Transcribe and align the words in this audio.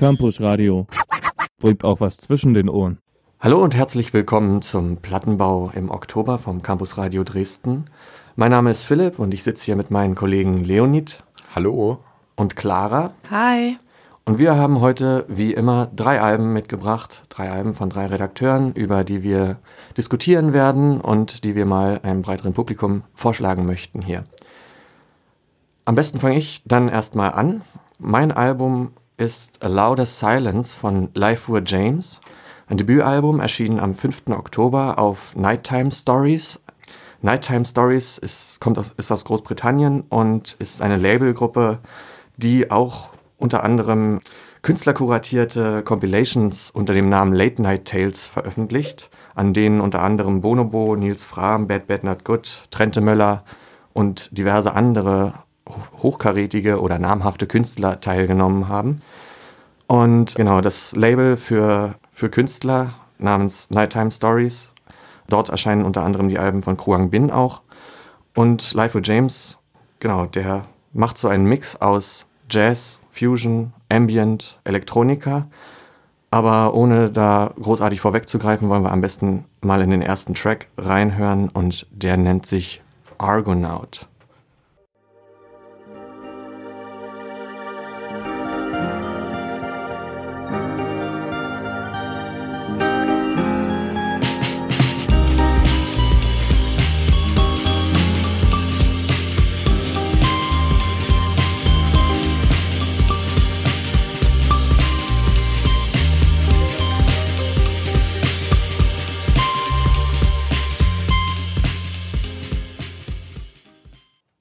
Campus 0.00 0.40
Radio. 0.40 0.86
Bringt 1.58 1.84
auch 1.84 2.00
was 2.00 2.16
zwischen 2.16 2.54
den 2.54 2.70
Ohren. 2.70 3.00
Hallo 3.38 3.62
und 3.62 3.74
herzlich 3.74 4.14
willkommen 4.14 4.62
zum 4.62 4.96
Plattenbau 4.96 5.72
im 5.74 5.90
Oktober 5.90 6.38
vom 6.38 6.62
Campus 6.62 6.96
Radio 6.96 7.22
Dresden. 7.22 7.84
Mein 8.34 8.50
Name 8.50 8.70
ist 8.70 8.84
Philipp 8.84 9.18
und 9.18 9.34
ich 9.34 9.42
sitze 9.42 9.66
hier 9.66 9.76
mit 9.76 9.90
meinen 9.90 10.14
Kollegen 10.14 10.64
Leonid. 10.64 11.22
Hallo. 11.54 11.98
Und 12.34 12.56
Clara. 12.56 13.12
Hi. 13.30 13.76
Und 14.24 14.38
wir 14.38 14.56
haben 14.56 14.80
heute, 14.80 15.26
wie 15.28 15.52
immer, 15.52 15.90
drei 15.94 16.22
Alben 16.22 16.54
mitgebracht. 16.54 17.24
Drei 17.28 17.50
Alben 17.50 17.74
von 17.74 17.90
drei 17.90 18.06
Redakteuren, 18.06 18.72
über 18.72 19.04
die 19.04 19.22
wir 19.22 19.58
diskutieren 19.98 20.54
werden 20.54 21.02
und 21.02 21.44
die 21.44 21.54
wir 21.54 21.66
mal 21.66 22.00
einem 22.04 22.22
breiteren 22.22 22.54
Publikum 22.54 23.02
vorschlagen 23.12 23.66
möchten 23.66 24.00
hier. 24.00 24.24
Am 25.84 25.94
besten 25.94 26.20
fange 26.20 26.38
ich 26.38 26.62
dann 26.64 26.88
erstmal 26.88 27.32
an. 27.32 27.60
Mein 27.98 28.32
Album 28.32 28.92
ist 29.20 29.62
A 29.62 29.68
Louder 29.68 30.06
Silence 30.06 30.74
von 30.74 31.10
Life 31.12 31.52
James. 31.66 32.20
Ein 32.68 32.78
Debütalbum 32.78 33.38
erschienen 33.38 33.78
am 33.78 33.92
5. 33.92 34.28
Oktober 34.30 34.98
auf 34.98 35.36
Nighttime 35.36 35.92
Stories. 35.92 36.58
Nighttime 37.20 37.66
Stories 37.66 38.16
ist, 38.16 38.60
kommt 38.60 38.78
aus, 38.78 38.94
ist 38.96 39.12
aus 39.12 39.26
Großbritannien 39.26 40.04
und 40.08 40.56
ist 40.58 40.80
eine 40.80 40.96
Labelgruppe, 40.96 41.80
die 42.38 42.70
auch 42.70 43.10
unter 43.36 43.62
anderem 43.62 44.20
künstlerkuratierte 44.62 45.82
Compilations 45.82 46.70
unter 46.70 46.94
dem 46.94 47.10
Namen 47.10 47.34
Late 47.34 47.60
Night 47.60 47.84
Tales 47.84 48.26
veröffentlicht, 48.26 49.10
an 49.34 49.52
denen 49.52 49.82
unter 49.82 50.00
anderem 50.00 50.40
Bonobo, 50.40 50.96
Nils 50.96 51.24
Frahm, 51.24 51.66
Bad 51.66 51.86
Bad 51.86 52.04
Not 52.04 52.24
Good, 52.24 52.64
Trente 52.70 53.02
Möller 53.02 53.44
und 53.92 54.30
diverse 54.36 54.72
andere 54.72 55.34
hochkarätige 56.02 56.80
oder 56.80 56.98
namhafte 56.98 57.46
Künstler 57.46 58.00
teilgenommen 58.00 58.68
haben. 58.68 59.02
Und 59.90 60.36
genau, 60.36 60.60
das 60.60 60.94
Label 60.94 61.36
für, 61.36 61.96
für 62.12 62.30
Künstler 62.30 62.94
namens 63.18 63.70
Nighttime 63.70 64.12
Stories. 64.12 64.72
Dort 65.28 65.48
erscheinen 65.48 65.84
unter 65.84 66.04
anderem 66.04 66.28
die 66.28 66.38
Alben 66.38 66.62
von 66.62 66.76
Kruang 66.76 67.10
Bin 67.10 67.32
auch. 67.32 67.62
Und 68.36 68.72
Life 68.72 68.96
with 68.96 69.08
James, 69.08 69.58
genau, 69.98 70.26
der 70.26 70.62
macht 70.92 71.18
so 71.18 71.26
einen 71.26 71.44
Mix 71.44 71.74
aus 71.74 72.26
Jazz, 72.48 73.00
Fusion, 73.10 73.72
Ambient, 73.88 74.60
Elektronika. 74.62 75.48
Aber 76.30 76.72
ohne 76.74 77.10
da 77.10 77.52
großartig 77.60 78.00
vorwegzugreifen, 78.00 78.68
wollen 78.68 78.84
wir 78.84 78.92
am 78.92 79.00
besten 79.00 79.44
mal 79.60 79.82
in 79.82 79.90
den 79.90 80.02
ersten 80.02 80.34
Track 80.34 80.68
reinhören 80.78 81.48
und 81.48 81.88
der 81.90 82.16
nennt 82.16 82.46
sich 82.46 82.80
Argonaut. 83.18 84.06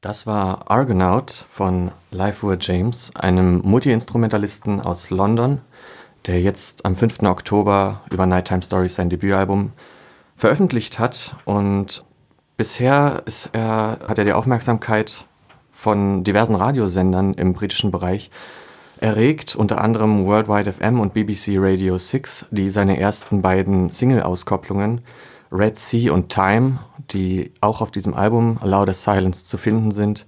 Das 0.10 0.26
war 0.26 0.72
Argonaut 0.72 1.30
von 1.30 1.92
Lifewear 2.10 2.58
James, 2.60 3.12
einem 3.14 3.62
Multiinstrumentalisten 3.62 4.82
aus 4.82 5.12
London, 5.12 5.62
der 6.26 6.42
jetzt 6.42 6.84
am 6.84 6.96
5. 6.96 7.22
Oktober 7.26 8.02
über 8.12 8.26
Nighttime 8.26 8.64
Stories 8.64 8.96
sein 8.96 9.12
Debütalbum 9.12 9.72
veröffentlicht 10.36 10.98
hat. 10.98 11.36
Und 11.46 12.03
bisher 12.58 13.22
er, 13.52 14.00
hat 14.08 14.18
er 14.18 14.25
die 14.25 14.34
Aufmerksamkeit 14.34 15.28
von 15.69 16.24
diversen 16.24 16.56
Radiosendern 16.56 17.36
im 17.36 17.53
britischen 17.53 17.92
Bereich 17.92 18.31
erregt, 18.98 19.56
unter 19.56 19.80
anderem 19.80 20.25
Worldwide 20.25 20.74
FM 20.74 21.02
und 21.02 21.14
BBC 21.14 21.50
Radio 21.58 22.00
6, 22.00 22.48
die 22.50 22.72
seine 22.72 23.00
ersten 23.00 23.44
beiden 23.44 23.92
Single-Auskopplungen 23.92 25.02
Red 25.52 25.78
Sea 25.78 26.12
und 26.12 26.30
Time, 26.30 26.80
die 27.12 27.52
auch 27.62 27.82
auf 27.82 27.92
diesem 27.92 28.14
Album 28.14 28.58
A 28.62 28.66
Louder 28.66 28.94
Silence 28.94 29.46
zu 29.46 29.58
finden 29.58 29.92
sind, 29.92 30.28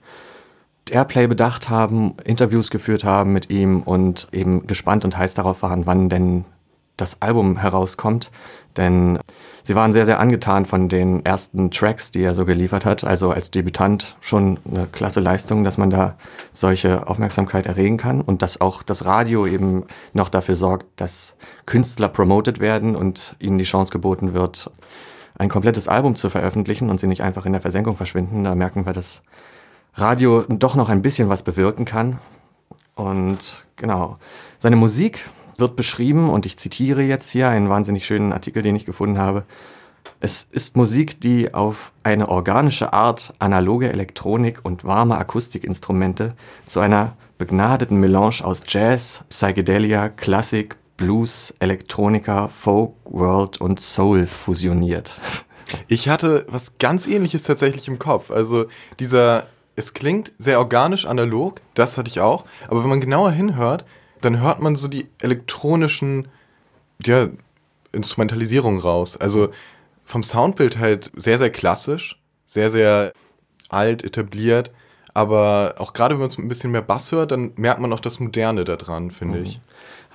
Airplay 0.91 1.27
bedacht 1.27 1.69
haben, 1.69 2.15
Interviews 2.23 2.69
geführt 2.69 3.03
haben 3.03 3.31
mit 3.31 3.49
ihm 3.49 3.81
und 3.81 4.27
eben 4.31 4.67
gespannt 4.67 5.05
und 5.05 5.17
heiß 5.17 5.33
darauf 5.33 5.61
waren, 5.61 5.85
wann 5.85 6.09
denn 6.09 6.45
das 7.01 7.21
Album 7.21 7.57
herauskommt. 7.57 8.31
Denn 8.77 9.19
sie 9.63 9.75
waren 9.75 9.91
sehr, 9.91 10.05
sehr 10.05 10.19
angetan 10.19 10.65
von 10.65 10.87
den 10.87 11.25
ersten 11.25 11.71
Tracks, 11.71 12.11
die 12.11 12.21
er 12.21 12.33
so 12.33 12.45
geliefert 12.45 12.85
hat. 12.85 13.03
Also 13.03 13.31
als 13.31 13.51
Debütant 13.51 14.15
schon 14.21 14.59
eine 14.69 14.87
klasse 14.87 15.19
Leistung, 15.19 15.63
dass 15.63 15.77
man 15.77 15.89
da 15.89 16.15
solche 16.51 17.07
Aufmerksamkeit 17.07 17.65
erregen 17.65 17.97
kann 17.97 18.21
und 18.21 18.41
dass 18.41 18.61
auch 18.61 18.83
das 18.83 19.05
Radio 19.05 19.45
eben 19.45 19.83
noch 20.13 20.29
dafür 20.29 20.55
sorgt, 20.55 20.85
dass 20.95 21.35
Künstler 21.65 22.07
promoted 22.07 22.59
werden 22.59 22.95
und 22.95 23.35
ihnen 23.39 23.57
die 23.57 23.65
Chance 23.65 23.91
geboten 23.91 24.33
wird, 24.33 24.71
ein 25.37 25.49
komplettes 25.49 25.87
Album 25.87 26.15
zu 26.15 26.29
veröffentlichen 26.29 26.89
und 26.89 26.99
sie 26.99 27.07
nicht 27.07 27.23
einfach 27.23 27.45
in 27.45 27.51
der 27.51 27.61
Versenkung 27.61 27.95
verschwinden. 27.95 28.43
Da 28.43 28.55
merken 28.55 28.85
wir, 28.85 28.93
dass 28.93 29.23
Radio 29.95 30.45
doch 30.47 30.75
noch 30.75 30.89
ein 30.89 31.01
bisschen 31.01 31.29
was 31.29 31.43
bewirken 31.43 31.85
kann. 31.85 32.19
Und 32.95 33.63
genau, 33.75 34.17
seine 34.59 34.75
Musik 34.75 35.29
wird 35.61 35.77
beschrieben, 35.77 36.29
und 36.29 36.45
ich 36.45 36.57
zitiere 36.57 37.01
jetzt 37.03 37.29
hier 37.29 37.47
einen 37.47 37.69
wahnsinnig 37.69 38.05
schönen 38.05 38.33
Artikel, 38.33 38.61
den 38.61 38.75
ich 38.75 38.83
gefunden 38.83 39.17
habe. 39.17 39.45
Es 40.19 40.43
ist 40.51 40.75
Musik, 40.75 41.21
die 41.21 41.53
auf 41.53 41.93
eine 42.03 42.29
organische 42.29 42.93
Art 42.93 43.33
analoge 43.39 43.89
Elektronik 43.89 44.59
und 44.63 44.83
warme 44.83 45.17
Akustikinstrumente 45.17 46.35
zu 46.65 46.79
einer 46.79 47.15
begnadeten 47.37 47.99
Melange 47.99 48.43
aus 48.43 48.63
Jazz, 48.67 49.23
Psychedelia, 49.29 50.09
Klassik, 50.09 50.75
Blues, 50.97 51.55
Elektronika, 51.57 52.47
Folk, 52.47 52.93
World 53.05 53.59
und 53.59 53.79
Soul 53.79 54.27
fusioniert. 54.27 55.17
Ich 55.87 56.07
hatte 56.07 56.45
was 56.47 56.77
ganz 56.77 57.07
ähnliches 57.07 57.43
tatsächlich 57.43 57.87
im 57.87 57.97
Kopf. 57.97 58.29
Also 58.29 58.65
dieser, 58.99 59.47
es 59.75 59.93
klingt 59.95 60.33
sehr 60.37 60.59
organisch, 60.59 61.07
analog, 61.07 61.61
das 61.73 61.97
hatte 61.97 62.09
ich 62.09 62.19
auch. 62.19 62.45
Aber 62.67 62.83
wenn 62.83 62.89
man 62.89 63.01
genauer 63.01 63.31
hinhört, 63.31 63.85
dann 64.21 64.39
hört 64.39 64.59
man 64.59 64.75
so 64.75 64.87
die 64.87 65.07
elektronischen 65.19 66.27
ja, 67.03 67.29
Instrumentalisierungen 67.91 68.79
raus. 68.79 69.17
Also 69.17 69.49
vom 70.05 70.23
Soundbild 70.23 70.77
halt 70.77 71.11
sehr, 71.15 71.37
sehr 71.37 71.49
klassisch, 71.49 72.21
sehr, 72.45 72.69
sehr 72.69 73.13
alt, 73.69 74.03
etabliert. 74.03 74.71
Aber 75.13 75.75
auch 75.77 75.93
gerade 75.93 76.15
wenn 76.15 76.21
man 76.21 76.31
ein 76.37 76.47
bisschen 76.47 76.71
mehr 76.71 76.81
Bass 76.81 77.11
hört, 77.11 77.31
dann 77.31 77.51
merkt 77.55 77.81
man 77.81 77.91
auch 77.91 77.99
das 77.99 78.19
Moderne 78.19 78.63
daran, 78.63 79.11
finde 79.11 79.39
mhm. 79.39 79.43
ich. 79.43 79.59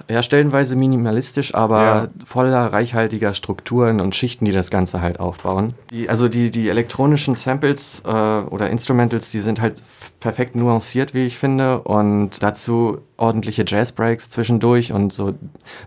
Ja, 0.09 0.23
stellenweise 0.23 0.77
minimalistisch, 0.77 1.55
aber 1.55 1.79
ja. 1.83 2.09
voller 2.25 2.73
reichhaltiger 2.73 3.35
Strukturen 3.35 4.01
und 4.01 4.15
Schichten, 4.15 4.45
die 4.45 4.53
das 4.53 4.71
Ganze 4.71 5.01
halt 5.01 5.19
aufbauen. 5.19 5.75
Die, 5.91 6.09
also 6.09 6.29
die, 6.29 6.51
die 6.51 6.69
elektronischen 6.69 7.35
Samples 7.35 8.03
äh, 8.07 8.09
oder 8.09 8.71
Instrumentals, 8.71 9.31
die 9.31 9.41
sind 9.41 9.61
halt 9.61 9.83
perfekt 10.21 10.55
nuanciert, 10.55 11.13
wie 11.13 11.27
ich 11.27 11.37
finde. 11.37 11.81
Und 11.81 12.43
dazu 12.43 12.99
ordentliche 13.17 13.65
Jazzbreaks 13.67 14.31
zwischendurch 14.31 14.93
und 14.93 15.13
so 15.13 15.29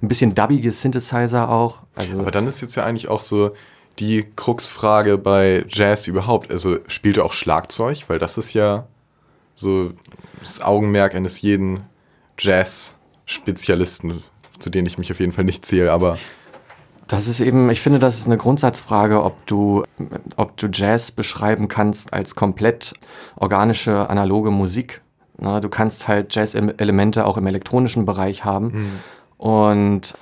ein 0.01 0.07
bisschen 0.07 0.35
dubbige 0.35 0.71
Synthesizer 0.71 1.49
auch. 1.49 1.77
Also 1.95 2.19
aber 2.19 2.31
dann 2.31 2.47
ist 2.47 2.61
jetzt 2.61 2.75
ja 2.75 2.83
eigentlich 2.83 3.07
auch 3.07 3.21
so 3.21 3.51
die 3.99 4.25
Kruxfrage 4.35 5.17
bei 5.17 5.65
Jazz 5.69 6.07
überhaupt. 6.07 6.51
Also 6.51 6.79
spielt 6.87 7.17
er 7.17 7.25
auch 7.25 7.33
Schlagzeug? 7.33 8.05
Weil 8.07 8.19
das 8.19 8.37
ist 8.37 8.53
ja 8.53 8.87
so 9.53 9.87
das 10.41 10.61
Augenmerk 10.61 11.15
eines 11.15 11.41
jeden 11.41 11.85
Jazz- 12.37 12.95
Spezialisten, 13.29 14.23
zu 14.57 14.71
denen 14.71 14.87
ich 14.87 14.97
mich 14.97 15.11
auf 15.11 15.19
jeden 15.19 15.31
Fall 15.31 15.43
nicht 15.43 15.63
zähle, 15.63 15.91
aber. 15.91 16.17
Das 17.05 17.27
ist 17.27 17.41
eben, 17.41 17.69
ich 17.69 17.79
finde, 17.79 17.99
das 17.99 18.17
ist 18.17 18.25
eine 18.25 18.37
Grundsatzfrage, 18.37 19.23
ob 19.23 19.45
du, 19.45 19.83
ob 20.35 20.57
du 20.57 20.67
Jazz 20.73 21.11
beschreiben 21.11 21.67
kannst 21.67 22.11
als 22.11 22.33
komplett 22.33 22.93
organische, 23.35 24.09
analoge 24.09 24.49
Musik. 24.49 25.01
Na, 25.37 25.59
du 25.59 25.69
kannst 25.69 26.07
halt 26.07 26.33
Jazz-Elemente 26.33 27.25
auch 27.25 27.37
im 27.37 27.45
elektronischen 27.45 28.05
Bereich 28.05 28.45
haben. 28.45 28.65
Mhm. 28.65 28.91
Und 29.37 30.13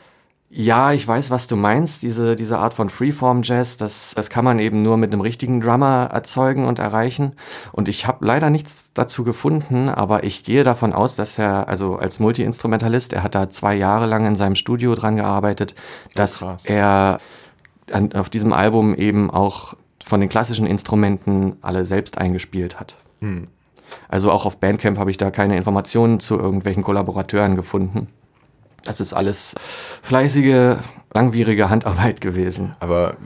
ja, 0.50 0.94
ich 0.94 1.06
weiß, 1.06 1.30
was 1.30 1.48
du 1.48 1.58
meinst. 1.58 2.04
Diese, 2.04 2.38
diese 2.38 2.58
Art 2.58 2.74
von 2.74 2.90
Freeform-Jazz, 2.90 3.76
das, 3.78 4.14
das 4.16 4.30
kann 4.30 4.46
man 4.46 4.60
eben 4.60 4.82
nur 4.82 4.96
mit 4.96 5.12
einem 5.12 5.20
richtigen 5.20 5.60
Drummer 5.60 6.10
erzeugen 6.12 6.66
und 6.66 6.80
erreichen. 6.80 7.34
Und 7.74 7.90
ich 7.90 8.08
habe 8.08 8.26
leider 8.26 8.50
nichts 8.50 8.94
dazu 8.94 9.26
gefunden, 9.26 9.90
aber 9.90 10.24
ich 10.24 10.46
gehe 10.46 10.64
davon 10.64 10.94
aus, 10.94 11.18
dass 11.18 11.38
er, 11.38 11.68
also 11.68 11.98
als 11.98 12.20
Multi-Instrumentalist, 12.20 13.12
er 13.12 13.24
hat 13.24 13.36
da 13.36 13.50
zwei 13.50 13.76
Jahre 13.76 14.06
lang 14.06 14.26
in 14.26 14.36
seinem 14.36 14.56
Studio 14.56 14.96
dran 14.96 15.18
gearbeitet, 15.18 15.76
oh, 15.78 16.12
dass 16.16 16.42
oh, 16.42 16.56
er 16.64 17.20
an, 17.92 18.14
auf 18.14 18.30
diesem 18.30 18.54
Album 18.54 18.96
eben 18.96 19.30
auch 19.30 19.74
von 20.04 20.22
den 20.22 20.30
klassischen 20.30 20.66
Instrumenten 20.66 21.58
alle 21.62 21.86
selbst 21.86 22.18
eingespielt 22.18 22.80
hat. 22.80 22.96
Hm. 23.20 23.48
Also 24.08 24.32
auch 24.32 24.46
auf 24.46 24.60
Bandcamp 24.60 24.98
habe 24.98 25.12
ich 25.12 25.18
da 25.18 25.30
keine 25.30 25.58
Informationen 25.58 26.22
zu 26.22 26.38
irgendwelchen 26.38 26.84
Kollaborateuren 26.84 27.56
gefunden. 27.56 28.08
Das 28.84 29.00
ist 29.00 29.14
alles 29.14 29.56
fleißige, 30.02 30.78
langwierige 31.14 31.70
Handarbeit 31.70 32.22
gewesen. 32.22 32.74
Aber 32.80 33.18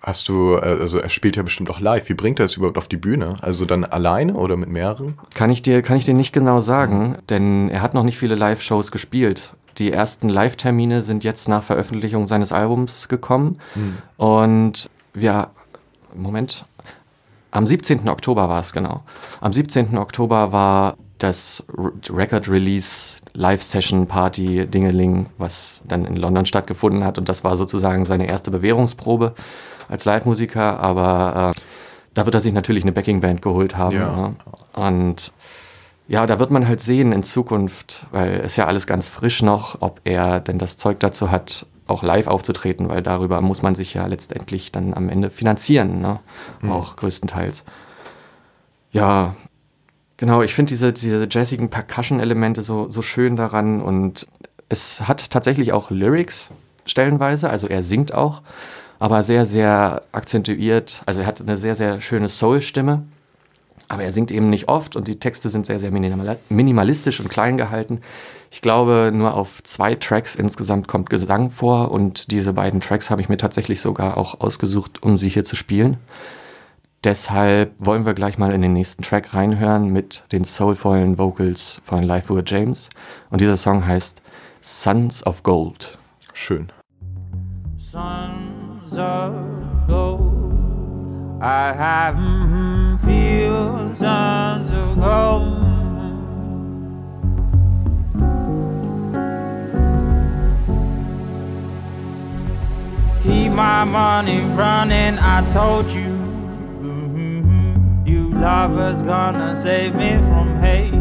hast 0.00 0.28
du, 0.28 0.56
äh, 0.56 0.78
also 0.80 0.98
er 0.98 1.08
spielt 1.08 1.36
ja 1.36 1.42
bestimmt 1.42 1.70
auch 1.70 1.80
live. 1.80 2.08
Wie 2.08 2.14
bringt 2.14 2.40
er 2.40 2.46
es 2.46 2.56
überhaupt 2.56 2.78
auf 2.78 2.88
die 2.88 2.96
Bühne? 2.96 3.36
Also 3.40 3.64
dann 3.64 3.84
alleine 3.84 4.34
oder 4.34 4.56
mit 4.56 4.68
mehreren? 4.68 5.18
Kann 5.34 5.50
ich 5.50 5.62
dir, 5.62 5.82
kann 5.82 5.96
ich 5.96 6.04
dir 6.04 6.14
nicht 6.14 6.32
genau 6.32 6.60
sagen, 6.60 7.18
denn 7.28 7.68
er 7.68 7.82
hat 7.82 7.94
noch 7.94 8.04
nicht 8.04 8.18
viele 8.18 8.34
Live-Shows 8.34 8.90
gespielt. 8.90 9.54
Die 9.78 9.90
ersten 9.90 10.28
Live-Termine 10.28 11.00
sind 11.02 11.24
jetzt 11.24 11.48
nach 11.48 11.62
Veröffentlichung 11.62 12.26
seines 12.26 12.52
Albums 12.52 13.08
gekommen. 13.08 13.58
Hm. 13.74 13.96
Und 14.16 14.90
wir, 15.14 15.48
Moment, 16.14 16.66
am 17.50 17.66
17. 17.66 18.08
Oktober 18.08 18.48
war 18.48 18.60
es 18.60 18.72
genau. 18.72 19.02
Am 19.40 19.52
17. 19.52 19.96
Oktober 19.98 20.52
war 20.52 20.96
das 21.22 21.64
Record 22.10 22.48
Release 22.48 23.20
Live 23.34 23.62
Session 23.62 24.06
Party 24.06 24.66
Dingeling, 24.66 25.26
was 25.38 25.82
dann 25.86 26.04
in 26.04 26.16
London 26.16 26.46
stattgefunden 26.46 27.04
hat. 27.04 27.18
Und 27.18 27.28
das 27.28 27.44
war 27.44 27.56
sozusagen 27.56 28.04
seine 28.04 28.26
erste 28.26 28.50
Bewährungsprobe 28.50 29.34
als 29.88 30.04
Live-Musiker. 30.04 30.80
Aber 30.80 31.54
äh, 31.56 31.60
da 32.14 32.26
wird 32.26 32.34
er 32.34 32.40
sich 32.40 32.52
natürlich 32.52 32.84
eine 32.84 32.92
Backing-Band 32.92 33.42
geholt 33.42 33.76
haben. 33.76 33.96
Ja. 33.96 34.16
Ne? 34.16 34.36
Und 34.74 35.32
ja, 36.08 36.26
da 36.26 36.38
wird 36.38 36.50
man 36.50 36.68
halt 36.68 36.80
sehen 36.80 37.12
in 37.12 37.22
Zukunft, 37.22 38.06
weil 38.10 38.40
es 38.44 38.56
ja 38.56 38.66
alles 38.66 38.86
ganz 38.86 39.08
frisch 39.08 39.42
noch, 39.42 39.80
ob 39.80 40.00
er 40.04 40.40
denn 40.40 40.58
das 40.58 40.76
Zeug 40.76 41.00
dazu 41.00 41.30
hat, 41.30 41.66
auch 41.86 42.02
live 42.02 42.26
aufzutreten, 42.26 42.88
weil 42.88 43.02
darüber 43.02 43.40
muss 43.40 43.62
man 43.62 43.74
sich 43.74 43.94
ja 43.94 44.06
letztendlich 44.06 44.72
dann 44.72 44.94
am 44.94 45.08
Ende 45.08 45.30
finanzieren, 45.30 46.00
ne? 46.00 46.20
auch 46.68 46.96
größtenteils. 46.96 47.64
Ja, 48.90 49.34
genau, 50.16 50.42
ich 50.42 50.54
finde 50.54 50.70
diese, 50.70 50.92
diese 50.92 51.26
jazzigen 51.30 51.70
Percussion-Elemente 51.70 52.62
so, 52.62 52.88
so 52.88 53.02
schön 53.02 53.36
daran 53.36 53.82
und 53.82 54.26
es 54.68 55.06
hat 55.06 55.30
tatsächlich 55.30 55.72
auch 55.72 55.90
Lyrics 55.90 56.50
stellenweise, 56.86 57.50
also 57.50 57.68
er 57.68 57.82
singt 57.82 58.14
auch, 58.14 58.42
aber 58.98 59.22
sehr, 59.22 59.46
sehr 59.46 60.02
akzentuiert, 60.12 61.02
also 61.06 61.20
er 61.20 61.26
hat 61.26 61.40
eine 61.40 61.58
sehr, 61.58 61.74
sehr 61.74 62.00
schöne 62.00 62.28
Soul-Stimme. 62.28 63.04
Aber 63.88 64.04
er 64.04 64.12
singt 64.12 64.30
eben 64.30 64.48
nicht 64.48 64.68
oft 64.68 64.96
und 64.96 65.06
die 65.06 65.18
Texte 65.18 65.50
sind 65.50 65.66
sehr, 65.66 65.78
sehr 65.78 65.90
minimal 65.90 66.38
minimalistisch 66.48 67.20
und 67.20 67.28
klein 67.28 67.58
gehalten. 67.58 68.00
Ich 68.50 68.62
glaube, 68.62 69.10
nur 69.12 69.34
auf 69.34 69.62
zwei 69.64 69.94
Tracks 69.96 70.34
insgesamt 70.34 70.88
kommt 70.88 71.10
Gesang 71.10 71.50
vor 71.50 71.90
und 71.90 72.30
diese 72.30 72.52
beiden 72.52 72.80
Tracks 72.80 73.10
habe 73.10 73.20
ich 73.20 73.28
mir 73.28 73.36
tatsächlich 73.36 73.80
sogar 73.80 74.16
auch 74.16 74.40
ausgesucht, 74.40 75.02
um 75.02 75.18
sie 75.18 75.28
hier 75.28 75.44
zu 75.44 75.56
spielen. 75.56 75.98
Deshalb 77.04 77.74
wollen 77.84 78.06
wir 78.06 78.14
gleich 78.14 78.38
mal 78.38 78.52
in 78.52 78.62
den 78.62 78.74
nächsten 78.74 79.02
Track 79.02 79.34
reinhören 79.34 79.90
mit 79.92 80.24
den 80.30 80.44
soulvollen 80.44 81.18
Vocals 81.18 81.80
von 81.82 82.04
Life 82.04 82.32
James. 82.46 82.90
Und 83.30 83.40
dieser 83.40 83.56
Song 83.56 83.84
heißt 83.84 84.22
Sons 84.60 85.26
of 85.26 85.42
Gold. 85.42 85.98
Schön. 86.32 86.70
sons 87.92 88.96
of 88.96 89.34
gold. 89.86 91.42
I 91.42 91.74
have 91.74 92.14
mm, 92.14 92.98
feel 93.00 93.94
sons 93.94 94.70
of 94.70 94.98
gold. 94.98 95.58
Keep 103.24 103.52
my 103.52 103.84
money 103.84 104.40
running, 104.56 105.18
I 105.18 105.44
told 105.52 105.92
you. 105.92 106.11
You 108.42 108.48
lovers 108.48 109.04
gonna 109.04 109.54
save 109.54 109.94
me 109.94 110.20
from 110.20 110.60
hate. 110.60 110.92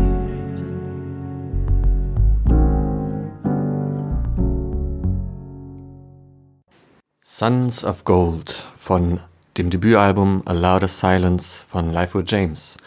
Sons 7.20 7.84
of 7.84 8.06
Gold 8.06 8.52
von 8.78 9.22
dem 9.58 9.72
Debütalbum 9.72 10.44
A 10.46 10.54
Louder 10.54 10.88
Silence 10.88 11.66
von 11.68 11.92
Life 11.92 12.24
James. 12.28 12.78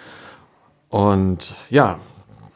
Und 0.88 1.56
ja, 1.68 1.98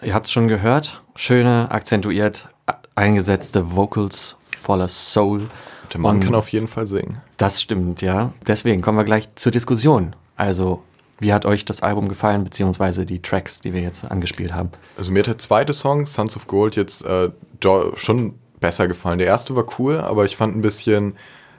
ihr 0.00 0.14
habt 0.14 0.26
es 0.26 0.32
schon 0.32 0.46
gehört, 0.46 1.02
schöne, 1.16 1.68
akzentuiert 1.72 2.48
eingesetzte 2.94 3.74
Vocals 3.74 4.36
voller 4.56 4.86
Soul. 4.86 5.50
Der 5.92 6.00
Mann 6.00 6.18
Und 6.18 6.22
kann 6.22 6.36
auf 6.36 6.50
jeden 6.50 6.68
Fall 6.68 6.86
singen. 6.86 7.20
Das 7.38 7.60
stimmt, 7.60 8.02
ja. 8.02 8.32
Deswegen 8.46 8.82
kommen 8.82 8.98
wir 8.98 9.04
gleich 9.04 9.34
zur 9.34 9.50
Diskussion. 9.50 10.14
Also, 10.36 10.84
wie 11.18 11.32
hat 11.32 11.46
euch 11.46 11.64
das 11.64 11.82
Album 11.82 12.08
gefallen, 12.08 12.44
beziehungsweise 12.44 13.04
die 13.04 13.20
Tracks, 13.20 13.60
die 13.60 13.72
wir 13.72 13.80
jetzt 13.80 14.04
angespielt 14.04 14.52
haben? 14.52 14.70
Also 14.96 15.10
mir 15.10 15.20
hat 15.20 15.26
der 15.26 15.38
zweite 15.38 15.72
Song, 15.72 16.06
Sons 16.06 16.36
of 16.36 16.46
Gold, 16.46 16.76
jetzt 16.76 17.04
äh, 17.04 17.30
schon 17.96 18.34
besser 18.60 18.88
gefallen. 18.88 19.18
Der 19.18 19.26
erste 19.26 19.56
war 19.56 19.66
cool, 19.78 19.98
aber 19.98 20.24
ich 20.24 20.36
fand 20.36 20.56
ein 20.56 20.62
bisschen, 20.62 21.16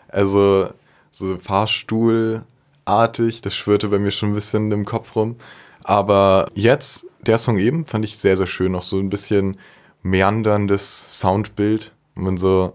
also 0.07 0.69
so 1.11 1.37
Fahrstuhlartig, 1.37 3.41
das 3.41 3.55
schwirrte 3.55 3.89
bei 3.89 3.99
mir 3.99 4.11
schon 4.11 4.31
ein 4.31 4.35
bisschen 4.35 4.71
im 4.71 4.85
Kopf 4.85 5.15
rum. 5.15 5.35
Aber 5.83 6.49
jetzt, 6.53 7.05
der 7.25 7.37
Song 7.37 7.57
eben, 7.57 7.85
fand 7.85 8.05
ich 8.05 8.17
sehr, 8.17 8.37
sehr 8.37 8.47
schön. 8.47 8.75
Auch 8.75 8.83
so 8.83 8.99
ein 8.99 9.09
bisschen 9.09 9.57
meanderndes 10.03 11.19
Soundbild, 11.19 11.91
wenn 12.15 12.23
man 12.23 12.37
so 12.37 12.73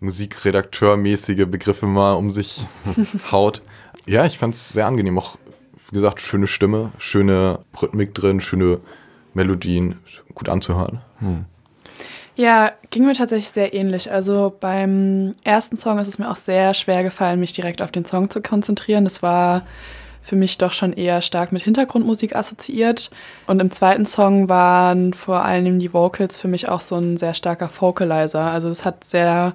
Musikredakteurmäßige 0.00 1.46
Begriffe 1.46 1.86
mal 1.86 2.12
um 2.12 2.30
sich 2.30 2.66
haut. 3.32 3.62
Ja, 4.06 4.26
ich 4.26 4.38
fand 4.38 4.54
es 4.54 4.70
sehr 4.70 4.86
angenehm. 4.86 5.18
Auch, 5.18 5.38
wie 5.90 5.96
gesagt, 5.96 6.20
schöne 6.20 6.46
Stimme, 6.46 6.90
schöne 6.98 7.60
Rhythmik 7.80 8.14
drin, 8.14 8.40
schöne 8.40 8.80
Melodien, 9.34 9.96
gut 10.34 10.48
anzuhören. 10.48 11.00
Ja, 12.36 12.72
ging 12.90 13.06
mir 13.06 13.14
tatsächlich 13.14 13.50
sehr 13.50 13.74
ähnlich. 13.74 14.10
Also 14.10 14.54
beim 14.58 15.34
ersten 15.44 15.76
Song 15.76 15.98
ist 15.98 16.08
es 16.08 16.18
mir 16.18 16.30
auch 16.30 16.36
sehr 16.36 16.74
schwer 16.74 17.02
gefallen, 17.02 17.38
mich 17.38 17.52
direkt 17.52 17.80
auf 17.80 17.92
den 17.92 18.04
Song 18.04 18.28
zu 18.30 18.42
konzentrieren. 18.42 19.04
Das 19.04 19.22
war 19.22 19.62
für 20.20 20.36
mich 20.36 20.58
doch 20.58 20.72
schon 20.72 20.94
eher 20.94 21.20
stark 21.22 21.52
mit 21.52 21.62
Hintergrundmusik 21.62 22.34
assoziiert. 22.34 23.10
Und 23.46 23.60
im 23.60 23.70
zweiten 23.70 24.06
Song 24.06 24.48
waren 24.48 25.12
vor 25.12 25.44
allem 25.44 25.78
die 25.78 25.92
Vocals 25.92 26.38
für 26.38 26.48
mich 26.48 26.68
auch 26.68 26.80
so 26.80 26.96
ein 26.96 27.18
sehr 27.18 27.34
starker 27.34 27.68
Vocalizer. 27.68 28.50
Also 28.50 28.68
es 28.68 28.84
hat 28.84 29.04
sehr 29.04 29.52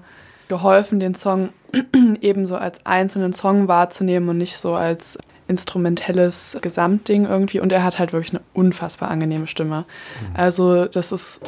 geholfen, 0.48 1.00
den 1.00 1.16
Song 1.16 1.50
ebenso 2.22 2.56
als 2.56 2.86
einzelnen 2.86 3.34
Song 3.34 3.68
wahrzunehmen 3.68 4.30
und 4.30 4.38
nicht 4.38 4.58
so 4.58 4.76
als 4.76 5.18
instrumentelles 5.50 6.58
Gesamtding 6.62 7.26
irgendwie. 7.26 7.60
Und 7.60 7.72
er 7.72 7.84
hat 7.84 8.00
halt 8.00 8.14
wirklich 8.14 8.34
eine 8.34 8.44
unfassbar 8.54 9.12
angenehme 9.12 9.48
Stimme. 9.48 9.86
Also 10.34 10.86
das 10.86 11.12
ist 11.12 11.42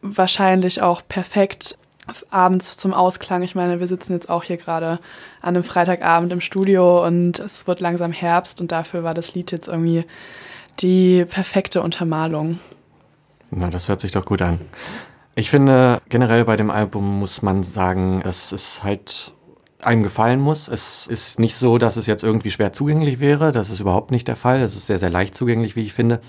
wahrscheinlich 0.00 0.82
auch 0.82 1.02
perfekt 1.06 1.78
abends 2.30 2.76
zum 2.76 2.92
Ausklang. 2.92 3.42
Ich 3.42 3.54
meine, 3.54 3.78
wir 3.78 3.86
sitzen 3.86 4.12
jetzt 4.12 4.28
auch 4.28 4.42
hier 4.42 4.56
gerade 4.56 4.98
an 5.40 5.54
einem 5.54 5.62
Freitagabend 5.62 6.32
im 6.32 6.40
Studio 6.40 7.06
und 7.06 7.38
es 7.38 7.66
wird 7.66 7.80
langsam 7.80 8.10
Herbst 8.10 8.60
und 8.60 8.72
dafür 8.72 9.04
war 9.04 9.14
das 9.14 9.34
Lied 9.34 9.52
jetzt 9.52 9.68
irgendwie 9.68 10.04
die 10.80 11.24
perfekte 11.24 11.82
Untermalung. 11.82 12.58
Na, 13.50 13.70
das 13.70 13.88
hört 13.88 14.00
sich 14.00 14.10
doch 14.10 14.24
gut 14.24 14.42
an. 14.42 14.60
Ich 15.34 15.50
finde, 15.50 16.00
generell 16.08 16.44
bei 16.44 16.56
dem 16.56 16.70
Album 16.70 17.18
muss 17.18 17.42
man 17.42 17.62
sagen, 17.62 18.20
dass 18.24 18.52
es 18.52 18.82
halt 18.82 19.32
einem 19.84 20.02
gefallen 20.02 20.40
muss. 20.40 20.68
Es 20.68 21.06
ist 21.06 21.38
nicht 21.40 21.56
so, 21.56 21.78
dass 21.78 21.96
es 21.96 22.06
jetzt 22.06 22.22
irgendwie 22.22 22.50
schwer 22.50 22.72
zugänglich 22.72 23.20
wäre. 23.20 23.52
Das 23.52 23.70
ist 23.70 23.80
überhaupt 23.80 24.10
nicht 24.10 24.28
der 24.28 24.36
Fall. 24.36 24.60
Es 24.60 24.76
ist 24.76 24.86
sehr, 24.86 24.98
sehr 24.98 25.10
leicht 25.10 25.34
zugänglich, 25.34 25.76
wie 25.76 25.82
ich 25.82 25.92
finde. 25.92 26.20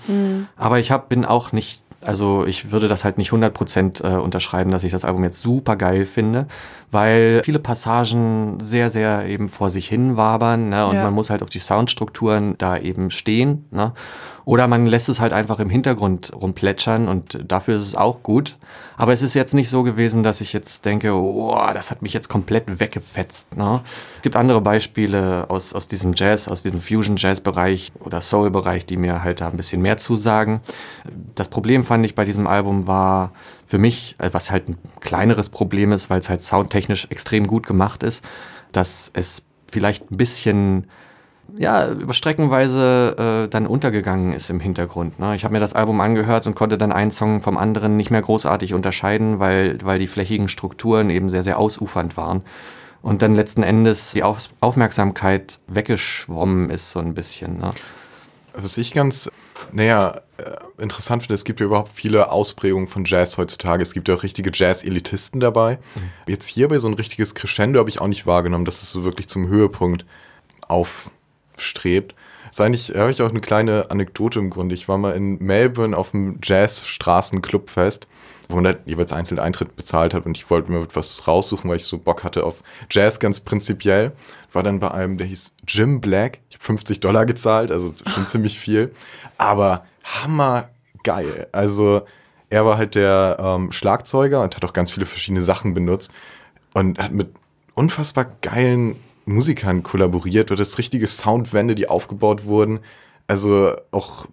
Aber 0.56 0.78
ich 0.78 0.90
hab, 0.90 1.08
bin 1.08 1.24
auch 1.24 1.52
nicht, 1.52 1.82
also 2.00 2.44
ich 2.46 2.70
würde 2.70 2.88
das 2.88 3.04
halt 3.04 3.16
nicht 3.18 3.30
100% 3.30 4.04
äh, 4.04 4.18
unterschreiben, 4.18 4.70
dass 4.70 4.84
ich 4.84 4.92
das 4.92 5.04
Album 5.04 5.24
jetzt 5.24 5.40
super 5.40 5.76
geil 5.76 6.04
finde, 6.04 6.46
weil 6.90 7.40
viele 7.44 7.58
Passagen 7.58 8.58
sehr, 8.60 8.90
sehr 8.90 9.26
eben 9.26 9.48
vor 9.48 9.70
sich 9.70 9.88
hin 9.88 10.16
wabern 10.16 10.68
ne? 10.68 10.86
und 10.86 10.96
Ja. 10.96 11.02
man 11.04 11.14
muss 11.14 11.30
halt 11.30 11.42
auf 11.42 11.50
die 11.50 11.60
Soundstrukturen 11.60 12.56
da 12.58 12.76
eben 12.76 13.10
stehen. 13.10 13.64
Ne? 13.70 13.92
Oder 14.44 14.68
man 14.68 14.86
lässt 14.86 15.08
es 15.08 15.20
halt 15.20 15.32
einfach 15.32 15.58
im 15.58 15.70
Hintergrund 15.70 16.32
rumplätschern 16.34 17.08
und 17.08 17.38
dafür 17.46 17.76
ist 17.76 17.82
es 17.82 17.94
auch 17.94 18.22
gut. 18.22 18.56
Aber 18.96 19.12
es 19.12 19.22
ist 19.22 19.34
jetzt 19.34 19.54
nicht 19.54 19.70
so 19.70 19.82
gewesen, 19.82 20.22
dass 20.22 20.40
ich 20.40 20.52
jetzt 20.52 20.84
denke, 20.84 21.12
oh, 21.14 21.58
das 21.72 21.90
hat 21.90 22.02
mich 22.02 22.12
jetzt 22.12 22.28
komplett 22.28 22.78
weggefetzt. 22.78 23.56
Ne? 23.56 23.80
Es 24.16 24.22
gibt 24.22 24.36
andere 24.36 24.60
Beispiele 24.60 25.46
aus, 25.48 25.72
aus 25.72 25.88
diesem 25.88 26.12
Jazz, 26.14 26.46
aus 26.46 26.62
diesem 26.62 26.78
Fusion-Jazz-Bereich 26.78 27.92
oder 28.00 28.20
Soul-Bereich, 28.20 28.84
die 28.86 28.98
mir 28.98 29.24
halt 29.24 29.40
da 29.40 29.48
ein 29.48 29.56
bisschen 29.56 29.80
mehr 29.80 29.96
zusagen. 29.96 30.60
Das 31.34 31.48
Problem 31.48 31.84
fand 31.84 32.04
ich 32.04 32.14
bei 32.14 32.24
diesem 32.24 32.46
Album 32.46 32.86
war 32.86 33.32
für 33.66 33.78
mich, 33.78 34.14
äh, 34.18 34.28
was 34.32 34.50
halt 34.50 34.68
ein 34.68 34.78
kleineres 35.00 35.48
Problem 35.48 35.90
ist, 35.90 36.10
weil 36.10 36.20
es 36.20 36.28
halt 36.28 36.42
soundtechnisch 36.42 37.06
extrem 37.10 37.46
gut 37.46 37.66
gemacht 37.66 38.02
ist, 38.02 38.22
dass 38.72 39.10
es 39.14 39.42
vielleicht 39.70 40.10
ein 40.10 40.16
bisschen 40.16 40.86
ja, 41.56 41.88
überstreckenweise 41.88 43.44
äh, 43.44 43.48
dann 43.48 43.66
untergegangen 43.66 44.32
ist 44.32 44.50
im 44.50 44.60
Hintergrund. 44.60 45.18
Ne? 45.18 45.36
Ich 45.36 45.44
habe 45.44 45.52
mir 45.52 45.60
das 45.60 45.74
Album 45.74 46.00
angehört 46.00 46.46
und 46.46 46.54
konnte 46.54 46.78
dann 46.78 46.92
einen 46.92 47.10
Song 47.10 47.42
vom 47.42 47.56
anderen 47.56 47.96
nicht 47.96 48.10
mehr 48.10 48.22
großartig 48.22 48.74
unterscheiden, 48.74 49.38
weil, 49.38 49.78
weil 49.82 49.98
die 49.98 50.06
flächigen 50.06 50.48
Strukturen 50.48 51.10
eben 51.10 51.28
sehr, 51.28 51.42
sehr 51.42 51.58
ausufernd 51.58 52.16
waren. 52.16 52.42
Und 53.02 53.22
dann 53.22 53.34
letzten 53.34 53.62
Endes 53.62 54.12
die 54.12 54.22
Auf 54.22 54.48
Aufmerksamkeit 54.60 55.60
weggeschwommen 55.66 56.70
ist 56.70 56.90
so 56.90 57.00
ein 57.00 57.14
bisschen. 57.14 57.58
Ne? 57.58 57.72
Was 58.54 58.78
ich 58.78 58.92
ganz, 58.92 59.30
naja, 59.72 60.22
äh, 60.38 60.82
interessant 60.82 61.22
finde, 61.22 61.34
es 61.34 61.44
gibt 61.44 61.60
ja 61.60 61.66
überhaupt 61.66 61.92
viele 61.92 62.32
Ausprägungen 62.32 62.88
von 62.88 63.04
Jazz 63.04 63.36
heutzutage. 63.36 63.82
Es 63.82 63.92
gibt 63.92 64.08
ja 64.08 64.14
auch 64.14 64.22
richtige 64.22 64.50
Jazz-Elitisten 64.52 65.38
dabei. 65.38 65.78
Mhm. 65.94 66.00
Jetzt 66.28 66.46
hier 66.46 66.68
bei 66.68 66.78
so 66.78 66.88
ein 66.88 66.94
richtiges 66.94 67.34
Crescendo 67.34 67.78
habe 67.78 67.90
ich 67.90 68.00
auch 68.00 68.06
nicht 68.06 68.26
wahrgenommen, 68.26 68.64
dass 68.64 68.82
es 68.82 68.90
so 68.90 69.04
wirklich 69.04 69.28
zum 69.28 69.48
Höhepunkt 69.48 70.04
aufstrebt. 71.54 72.14
Das 72.44 72.54
ist 72.54 72.60
eigentlich, 72.60 72.94
habe 72.94 73.10
ich 73.10 73.22
auch 73.22 73.30
eine 73.30 73.40
kleine 73.40 73.90
Anekdote 73.90 74.38
im 74.38 74.50
Grunde. 74.50 74.74
Ich 74.74 74.88
war 74.88 74.98
mal 74.98 75.12
in 75.12 75.38
Melbourne 75.38 75.96
auf 75.96 76.12
dem 76.12 76.38
Jazz-Straßen-Clubfest 76.42 78.06
wo 78.48 78.56
man 78.56 78.66
halt 78.66 78.80
jeweils 78.86 79.12
einzelnen 79.12 79.40
Eintritt 79.40 79.76
bezahlt 79.76 80.14
hat 80.14 80.26
und 80.26 80.36
ich 80.36 80.48
wollte 80.50 80.70
mir 80.70 80.82
etwas 80.82 81.26
raussuchen, 81.26 81.68
weil 81.70 81.76
ich 81.76 81.84
so 81.84 81.98
Bock 81.98 82.24
hatte 82.24 82.44
auf 82.44 82.62
Jazz 82.90 83.18
ganz 83.18 83.40
prinzipiell. 83.40 84.12
War 84.52 84.62
dann 84.62 84.80
bei 84.80 84.90
einem, 84.90 85.18
der 85.18 85.26
hieß 85.26 85.54
Jim 85.66 86.00
Black. 86.00 86.40
Ich 86.48 86.56
habe 86.56 86.64
50 86.64 87.00
Dollar 87.00 87.26
gezahlt, 87.26 87.72
also 87.72 87.92
schon 88.06 88.26
ziemlich 88.26 88.58
viel. 88.58 88.92
Aber 89.38 89.86
hammergeil. 90.04 91.48
Also 91.52 92.02
er 92.50 92.64
war 92.64 92.76
halt 92.76 92.94
der 92.94 93.36
ähm, 93.40 93.72
Schlagzeuger 93.72 94.42
und 94.42 94.54
hat 94.54 94.64
auch 94.64 94.72
ganz 94.72 94.90
viele 94.90 95.06
verschiedene 95.06 95.42
Sachen 95.42 95.74
benutzt 95.74 96.12
und 96.72 96.98
hat 96.98 97.12
mit 97.12 97.30
unfassbar 97.74 98.26
geilen 98.42 98.96
Musikern 99.26 99.82
kollaboriert. 99.82 100.50
Du 100.50 100.54
hattest 100.54 100.78
richtige 100.78 101.06
Soundwände, 101.06 101.74
die 101.74 101.88
aufgebaut 101.88 102.44
wurden. 102.44 102.80
Also 103.26 103.72
auch 103.90 104.26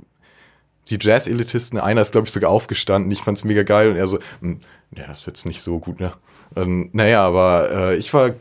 die 0.89 0.97
Jazz-Elitisten, 0.99 1.79
einer 1.79 2.01
ist, 2.01 2.11
glaube 2.11 2.27
ich, 2.27 2.33
sogar 2.33 2.49
aufgestanden. 2.49 3.11
Ich 3.11 3.21
fand 3.21 3.37
es 3.37 3.43
mega 3.43 3.63
geil 3.63 3.89
und 3.89 3.95
er 3.95 4.07
so, 4.07 4.19
hm, 4.41 4.59
ja, 4.95 5.11
ist 5.11 5.27
jetzt 5.27 5.45
nicht 5.45 5.61
so 5.61 5.79
gut, 5.79 5.99
ne? 5.99 6.11
Ähm, 6.55 6.89
naja, 6.91 7.25
aber 7.25 7.71
äh, 7.71 7.95
ich 7.95 8.13
war 8.13 8.31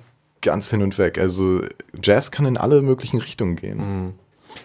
ganz 0.41 0.71
hin 0.71 0.83
und 0.83 0.99
weg. 0.99 1.19
Also 1.19 1.63
Jazz 2.03 2.31
kann 2.31 2.47
in 2.47 2.57
alle 2.57 2.83
möglichen 2.83 3.19
Richtungen 3.19 3.57
gehen. 3.57 3.79
Mhm. 3.79 4.15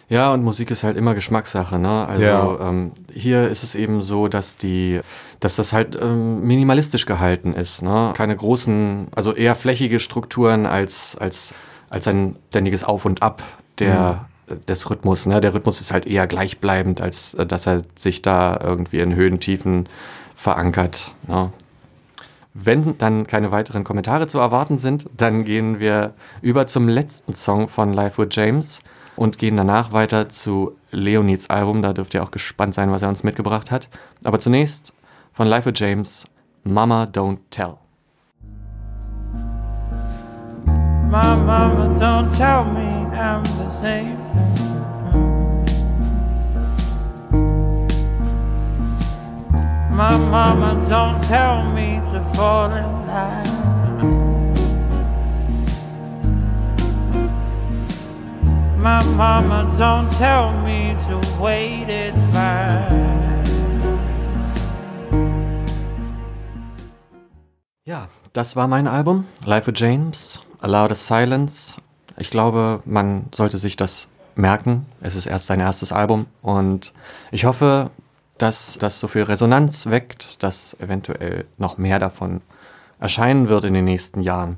Ja, 0.10 0.34
und 0.34 0.44
Musik 0.44 0.72
ist 0.72 0.84
halt 0.84 0.98
immer 0.98 1.14
Geschmackssache, 1.14 1.78
ne? 1.78 2.08
Also 2.08 2.24
ja. 2.24 2.70
ähm, 2.70 2.92
hier 3.14 3.48
ist 3.50 3.64
es 3.64 3.76
eben 3.76 4.02
so, 4.02 4.28
dass 4.28 4.58
die, 4.58 5.00
dass 5.40 5.56
das 5.56 5.74
halt 5.74 5.98
ähm, 6.00 6.42
minimalistisch 6.42 7.06
gehalten 7.06 7.54
ist, 7.54 7.82
ne? 7.82 8.14
Keine 8.16 8.36
großen, 8.36 9.08
also 9.16 9.34
eher 9.34 9.56
flächige 9.56 10.00
Strukturen 10.00 10.66
als, 10.66 11.18
als, 11.20 11.54
als 11.96 12.08
ein 12.08 12.36
ständiges 12.50 12.84
Auf 12.84 13.06
und 13.06 13.24
Ab 13.24 13.42
der, 13.80 14.28
mhm 14.30 14.36
des 14.68 14.90
Rhythmus. 14.90 15.26
Ne? 15.26 15.42
Der 15.42 15.54
Rhythmus 15.54 15.82
ist 15.82 15.92
halt 15.92 16.06
eher 16.06 16.28
gleichbleibend, 16.28 17.02
als 17.02 17.34
äh, 17.34 17.46
dass 17.46 17.68
er 17.68 17.82
sich 17.96 18.22
da 18.22 18.60
irgendwie 18.62 19.00
in 19.00 19.16
Höhen, 19.16 19.40
Tiefen 19.40 19.90
verankert. 20.36 21.14
Ne? 21.28 21.52
Wenn 22.54 22.98
dann 22.98 23.28
keine 23.28 23.52
weiteren 23.52 23.84
Kommentare 23.84 24.28
zu 24.28 24.40
erwarten 24.40 24.78
sind, 24.78 25.10
dann 25.18 25.44
gehen 25.44 25.80
wir 25.80 26.14
über 26.42 26.68
zum 26.68 26.88
letzten 26.88 27.34
Song 27.34 27.68
von 27.68 27.92
Life 27.92 28.22
with 28.22 28.30
James 28.32 28.80
und 29.18 29.38
gehen 29.38 29.58
danach 29.58 29.92
weiter 29.92 30.30
zu 30.30 30.76
Leonids 30.92 31.50
Album. 31.50 31.82
Da 31.82 31.92
dürft 31.92 32.14
ihr 32.14 32.24
auch 32.24 32.32
gespannt 32.32 32.74
sein, 32.74 32.92
was 32.92 33.02
er 33.02 33.10
uns 33.10 33.24
mitgebracht 33.24 33.72
hat. 33.72 33.90
Aber 34.24 34.40
zunächst 34.40 34.94
von 35.34 35.48
Life 35.48 35.70
with 35.70 35.78
James, 35.80 36.26
Mama 36.64 37.04
Don't 37.12 37.40
Tell. 37.50 37.76
My 41.16 41.34
mama 41.34 41.98
don't 41.98 42.30
tell 42.36 42.66
me 42.66 42.90
I'm 43.16 43.42
the 43.44 43.72
same. 43.82 44.18
My 49.96 50.18
mama 50.18 50.86
don't 50.90 51.24
tell 51.24 51.64
me 51.72 52.02
to 52.12 52.20
fall 52.36 52.70
in 52.70 53.08
line. 53.08 53.54
My 58.78 59.02
mama 59.16 59.72
don't 59.78 60.12
tell 60.18 60.52
me 60.64 60.98
to 61.08 61.16
wait, 61.42 61.88
it's 61.88 62.22
fine. 62.34 63.06
Ja, 67.86 68.10
das 68.34 68.58
war 68.58 68.68
mein 68.68 68.88
Album, 68.88 69.28
Life 69.46 69.68
with 69.68 69.80
James, 69.80 70.42
A 70.66 70.68
Louder 70.68 70.96
Silence. 70.96 71.76
Ich 72.18 72.32
glaube, 72.32 72.82
man 72.86 73.28
sollte 73.36 73.60
sich 73.60 73.78
das 73.78 74.08
merken. 74.34 74.88
Es 75.00 75.16
ist 75.16 75.28
erst 75.28 75.46
sein 75.46 75.60
erstes 75.60 75.92
Album 75.92 76.26
und 76.42 76.92
ich 77.32 77.46
hoffe, 77.46 77.92
dass 78.40 78.80
das 78.80 79.00
so 79.00 79.08
viel 79.08 79.22
Resonanz 79.22 79.86
weckt, 79.86 80.42
dass 80.42 80.76
eventuell 80.80 81.46
noch 81.60 81.78
mehr 81.78 82.00
davon 82.00 82.42
erscheinen 83.00 83.48
wird 83.48 83.66
in 83.66 83.76
den 83.76 83.86
nächsten 83.86 84.22
Jahren. 84.22 84.58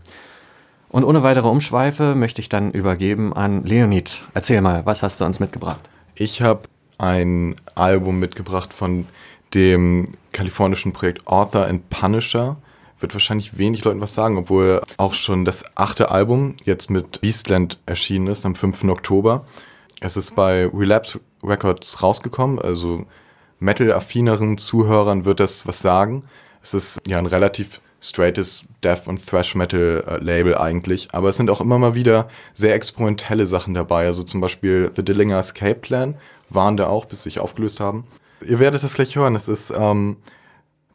Und 0.88 1.04
ohne 1.04 1.24
weitere 1.24 1.50
Umschweife 1.50 2.16
möchte 2.16 2.40
ich 2.40 2.48
dann 2.48 2.72
übergeben 2.72 3.34
an 3.34 3.66
Leonid. 3.66 4.24
Erzähl 4.34 4.62
mal, 4.62 4.86
was 4.86 5.04
hast 5.04 5.20
du 5.20 5.26
uns 5.26 5.42
mitgebracht? 5.42 5.90
Ich 6.16 6.42
habe 6.42 6.70
ein 7.00 7.58
Album 7.76 8.18
mitgebracht 8.18 8.72
von 8.72 9.08
dem 9.54 10.14
kalifornischen 10.32 10.94
Projekt 10.94 11.28
Author 11.28 11.66
and 11.66 11.90
Punisher. 11.90 12.56
Wird 13.00 13.14
wahrscheinlich 13.14 13.58
wenig 13.58 13.84
Leuten 13.84 14.02
was 14.02 14.14
sagen, 14.14 14.38
obwohl 14.38 14.82
auch 14.98 15.14
schon 15.14 15.46
das 15.46 15.64
achte 15.76 16.10
Album 16.10 16.56
jetzt 16.66 16.90
mit 16.90 17.22
Beastland 17.22 17.80
erschienen 17.86 18.28
ist 18.28 18.46
am 18.46 18.56
5. 18.56 18.86
Oktober. 18.86 19.46
Es 20.00 20.18
ist 20.18 20.36
bei 20.36 20.68
Relapse 20.68 21.20
Records 21.44 22.02
rausgekommen, 22.02 22.60
also 22.60 23.06
metal-affineren 23.60 24.58
Zuhörern 24.58 25.26
wird 25.26 25.40
das 25.40 25.68
was 25.68 25.80
sagen. 25.80 26.24
Es 26.62 26.74
ist 26.74 27.00
ja 27.08 27.18
ein 27.18 27.26
relativ 27.26 27.82
straightes 28.02 28.66
Death- 28.84 29.08
und 29.08 29.26
Thrash-Metal-Label 29.26 30.58
eigentlich, 30.58 31.10
aber 31.14 31.30
es 31.30 31.38
sind 31.38 31.50
auch 31.50 31.62
immer 31.62 31.80
mal 31.80 31.96
wieder 31.96 32.30
sehr 32.54 32.76
experimentelle 32.76 33.46
Sachen 33.46 33.74
dabei. 33.74 34.06
Also 34.06 34.24
zum 34.24 34.42
Beispiel 34.42 34.92
The 34.96 35.04
Dillinger 35.04 35.40
Escape 35.40 35.76
Plan 35.76 36.16
waren 36.50 36.78
da 36.78 36.88
auch, 36.88 37.06
bis 37.06 37.24
sie 37.24 37.30
sich 37.30 37.40
aufgelöst 37.40 37.80
haben. 37.80 38.06
Ihr 38.46 38.60
werdet 38.60 38.84
das 38.84 38.94
gleich 38.94 39.16
hören. 39.16 39.36
Es 39.36 39.48
ist, 39.48 39.74
ähm, 39.76 40.18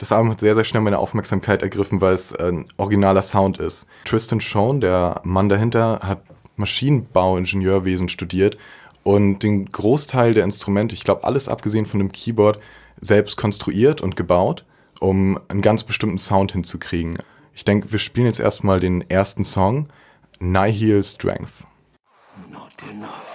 das 0.03 0.11
Album 0.11 0.33
hat 0.33 0.41
sehr, 0.41 0.57
sehr 0.57 0.65
schnell 0.65 0.83
meine 0.83 0.99
Aufmerksamkeit 0.99 1.63
ergriffen, 1.63 2.01
weil 2.01 2.15
es 2.15 2.35
ein 2.35 2.67
originaler 2.77 3.23
Sound 3.23 3.59
ist. 3.59 3.87
Tristan 4.05 4.41
Schoen, 4.41 4.81
der 4.81 5.21
Mann 5.23 5.49
dahinter, 5.49 6.01
hat 6.03 6.25
Maschinenbauingenieurwesen 6.57 8.09
studiert 8.09 8.59
und 9.05 9.45
den 9.45 9.71
Großteil 9.71 10.35
der 10.35 10.43
Instrumente, 10.43 10.97
ich 10.97 11.05
glaube 11.05 11.23
alles 11.23 11.49
abgesehen 11.49 11.87
von 11.87 12.01
dem 12.01 12.11
Keyboard, 12.11 12.59
selbst 13.01 13.37
konstruiert 13.37 14.01
und 14.01 14.17
gebaut, 14.17 14.65
um 14.99 15.39
einen 15.47 15.63
ganz 15.63 15.85
bestimmten 15.85 16.19
Sound 16.19 16.51
hinzukriegen. 16.51 17.19
Ich 17.55 17.65
denke, 17.65 17.93
wir 17.93 18.01
spielen 18.01 18.27
jetzt 18.27 18.41
erstmal 18.41 18.81
den 18.81 19.09
ersten 19.09 19.45
Song, 19.45 19.87
Nihil 20.41 21.05
Strength. 21.05 21.65
Not 22.51 22.73
enough. 22.91 23.32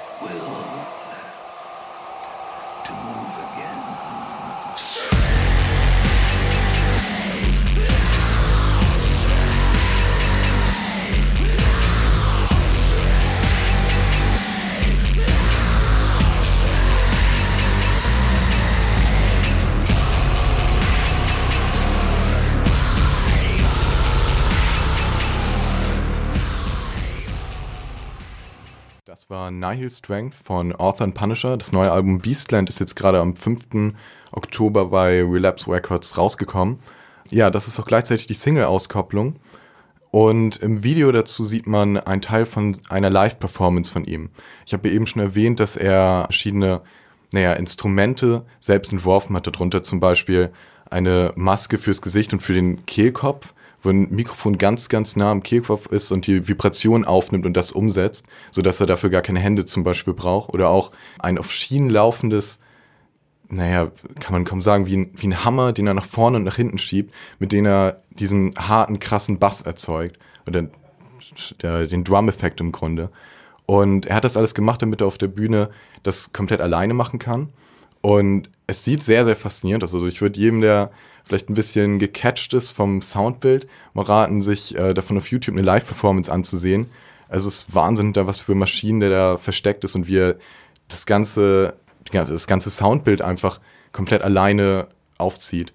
War 29.29 29.51
Nihil 29.51 29.89
Strength 29.89 30.35
von 30.35 30.73
Author 30.73 31.03
and 31.03 31.13
Punisher. 31.13 31.57
Das 31.57 31.73
neue 31.73 31.91
Album 31.91 32.19
Beastland 32.19 32.69
ist 32.69 32.79
jetzt 32.79 32.95
gerade 32.95 33.19
am 33.19 33.35
5. 33.35 33.93
Oktober 34.31 34.85
bei 34.85 35.21
Relapse 35.21 35.69
Records 35.69 36.17
rausgekommen. 36.17 36.79
Ja, 37.29 37.49
das 37.49 37.67
ist 37.67 37.77
auch 37.77 37.85
gleichzeitig 37.85 38.27
die 38.27 38.33
Single-Auskopplung. 38.35 39.35
Und 40.11 40.57
im 40.57 40.81
Video 40.81 41.11
dazu 41.11 41.43
sieht 41.43 41.67
man 41.67 41.97
einen 41.97 42.21
Teil 42.21 42.45
von 42.45 42.77
einer 42.87 43.09
Live-Performance 43.09 43.91
von 43.91 44.05
ihm. 44.05 44.29
Ich 44.65 44.71
habe 44.71 44.89
eben 44.89 45.05
schon 45.05 45.21
erwähnt, 45.21 45.59
dass 45.59 45.75
er 45.75 46.23
verschiedene 46.27 46.81
naja, 47.33 47.51
Instrumente 47.51 48.45
selbst 48.61 48.93
entworfen 48.93 49.35
hat. 49.35 49.45
Darunter 49.45 49.83
zum 49.83 49.99
Beispiel 49.99 50.53
eine 50.89 51.33
Maske 51.35 51.79
fürs 51.79 52.01
Gesicht 52.01 52.31
und 52.31 52.41
für 52.41 52.53
den 52.53 52.85
Kehlkopf 52.85 53.53
wo 53.87 53.91
ein 53.91 54.09
Mikrofon 54.09 54.57
ganz, 54.57 54.89
ganz 54.89 55.15
nah 55.15 55.31
am 55.31 55.41
Kehlkopf 55.41 55.87
ist 55.87 56.11
und 56.11 56.27
die 56.27 56.47
Vibration 56.47 57.05
aufnimmt 57.05 57.45
und 57.45 57.55
das 57.55 57.71
umsetzt, 57.71 58.25
sodass 58.51 58.81
er 58.81 58.85
dafür 58.85 59.09
gar 59.09 59.21
keine 59.21 59.39
Hände 59.39 59.65
zum 59.65 59.83
Beispiel 59.85 60.13
braucht. 60.13 60.53
Oder 60.53 60.69
auch 60.69 60.91
ein 61.19 61.37
auf 61.37 61.51
Schienen 61.51 61.89
laufendes, 61.89 62.59
naja, 63.47 63.89
kann 64.19 64.33
man 64.33 64.43
kaum 64.43 64.61
sagen, 64.61 64.87
wie 64.87 64.97
ein, 64.97 65.11
wie 65.15 65.27
ein 65.27 65.45
Hammer, 65.45 65.71
den 65.71 65.87
er 65.87 65.93
nach 65.93 66.05
vorne 66.05 66.35
und 66.35 66.43
nach 66.43 66.57
hinten 66.57 66.77
schiebt, 66.77 67.13
mit 67.39 67.53
dem 67.53 67.65
er 67.65 68.01
diesen 68.09 68.53
harten, 68.57 68.99
krassen 68.99 69.39
Bass 69.39 69.61
erzeugt. 69.61 70.19
Oder 70.45 70.67
der, 71.61 71.87
den 71.87 72.03
Drum-Effekt 72.03 72.59
im 72.59 72.73
Grunde. 72.73 73.09
Und 73.65 74.05
er 74.05 74.17
hat 74.17 74.25
das 74.25 74.35
alles 74.35 74.53
gemacht, 74.53 74.81
damit 74.81 74.99
er 74.99 75.07
auf 75.07 75.17
der 75.17 75.27
Bühne 75.27 75.69
das 76.03 76.33
komplett 76.33 76.59
alleine 76.59 76.93
machen 76.93 77.19
kann. 77.19 77.49
Und 78.01 78.49
es 78.67 78.83
sieht 78.83 79.01
sehr, 79.01 79.23
sehr 79.23 79.37
faszinierend 79.37 79.83
aus. 79.85 79.93
Also 79.93 80.07
ich 80.07 80.21
würde 80.21 80.39
jedem, 80.39 80.59
der 80.59 80.91
vielleicht 81.27 81.49
ein 81.49 81.53
bisschen 81.53 81.99
gecatcht 81.99 82.53
ist 82.53 82.71
vom 82.71 83.01
Soundbild, 83.01 83.67
mal 83.93 84.05
raten, 84.05 84.41
sich 84.41 84.75
äh, 84.77 84.93
davon 84.93 85.17
auf 85.17 85.29
YouTube 85.29 85.55
eine 85.55 85.63
Live-Performance 85.63 86.31
anzusehen. 86.31 86.87
Also 87.29 87.49
es 87.49 87.59
ist 87.59 87.75
Wahnsinn, 87.75 88.13
da 88.13 88.27
was 88.27 88.39
für 88.39 88.55
Maschinen 88.55 89.01
der 89.01 89.09
da 89.09 89.37
versteckt 89.37 89.83
ist 89.83 89.95
und 89.95 90.07
wie 90.07 90.17
er 90.17 90.35
das 90.87 91.05
Ganze 91.05 91.73
das 92.11 92.47
ganze 92.47 92.69
Soundbild 92.69 93.21
einfach 93.21 93.59
komplett 93.91 94.23
alleine 94.23 94.87
aufzieht. 95.17 95.73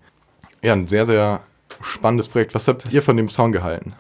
Ja, 0.62 0.72
ein 0.72 0.86
sehr, 0.86 1.04
sehr 1.04 1.40
spannendes 1.80 2.28
Projekt. 2.28 2.54
Was 2.54 2.68
habt 2.68 2.90
ihr 2.92 3.02
von 3.02 3.16
dem 3.16 3.28
Song 3.28 3.52
gehalten? 3.52 3.94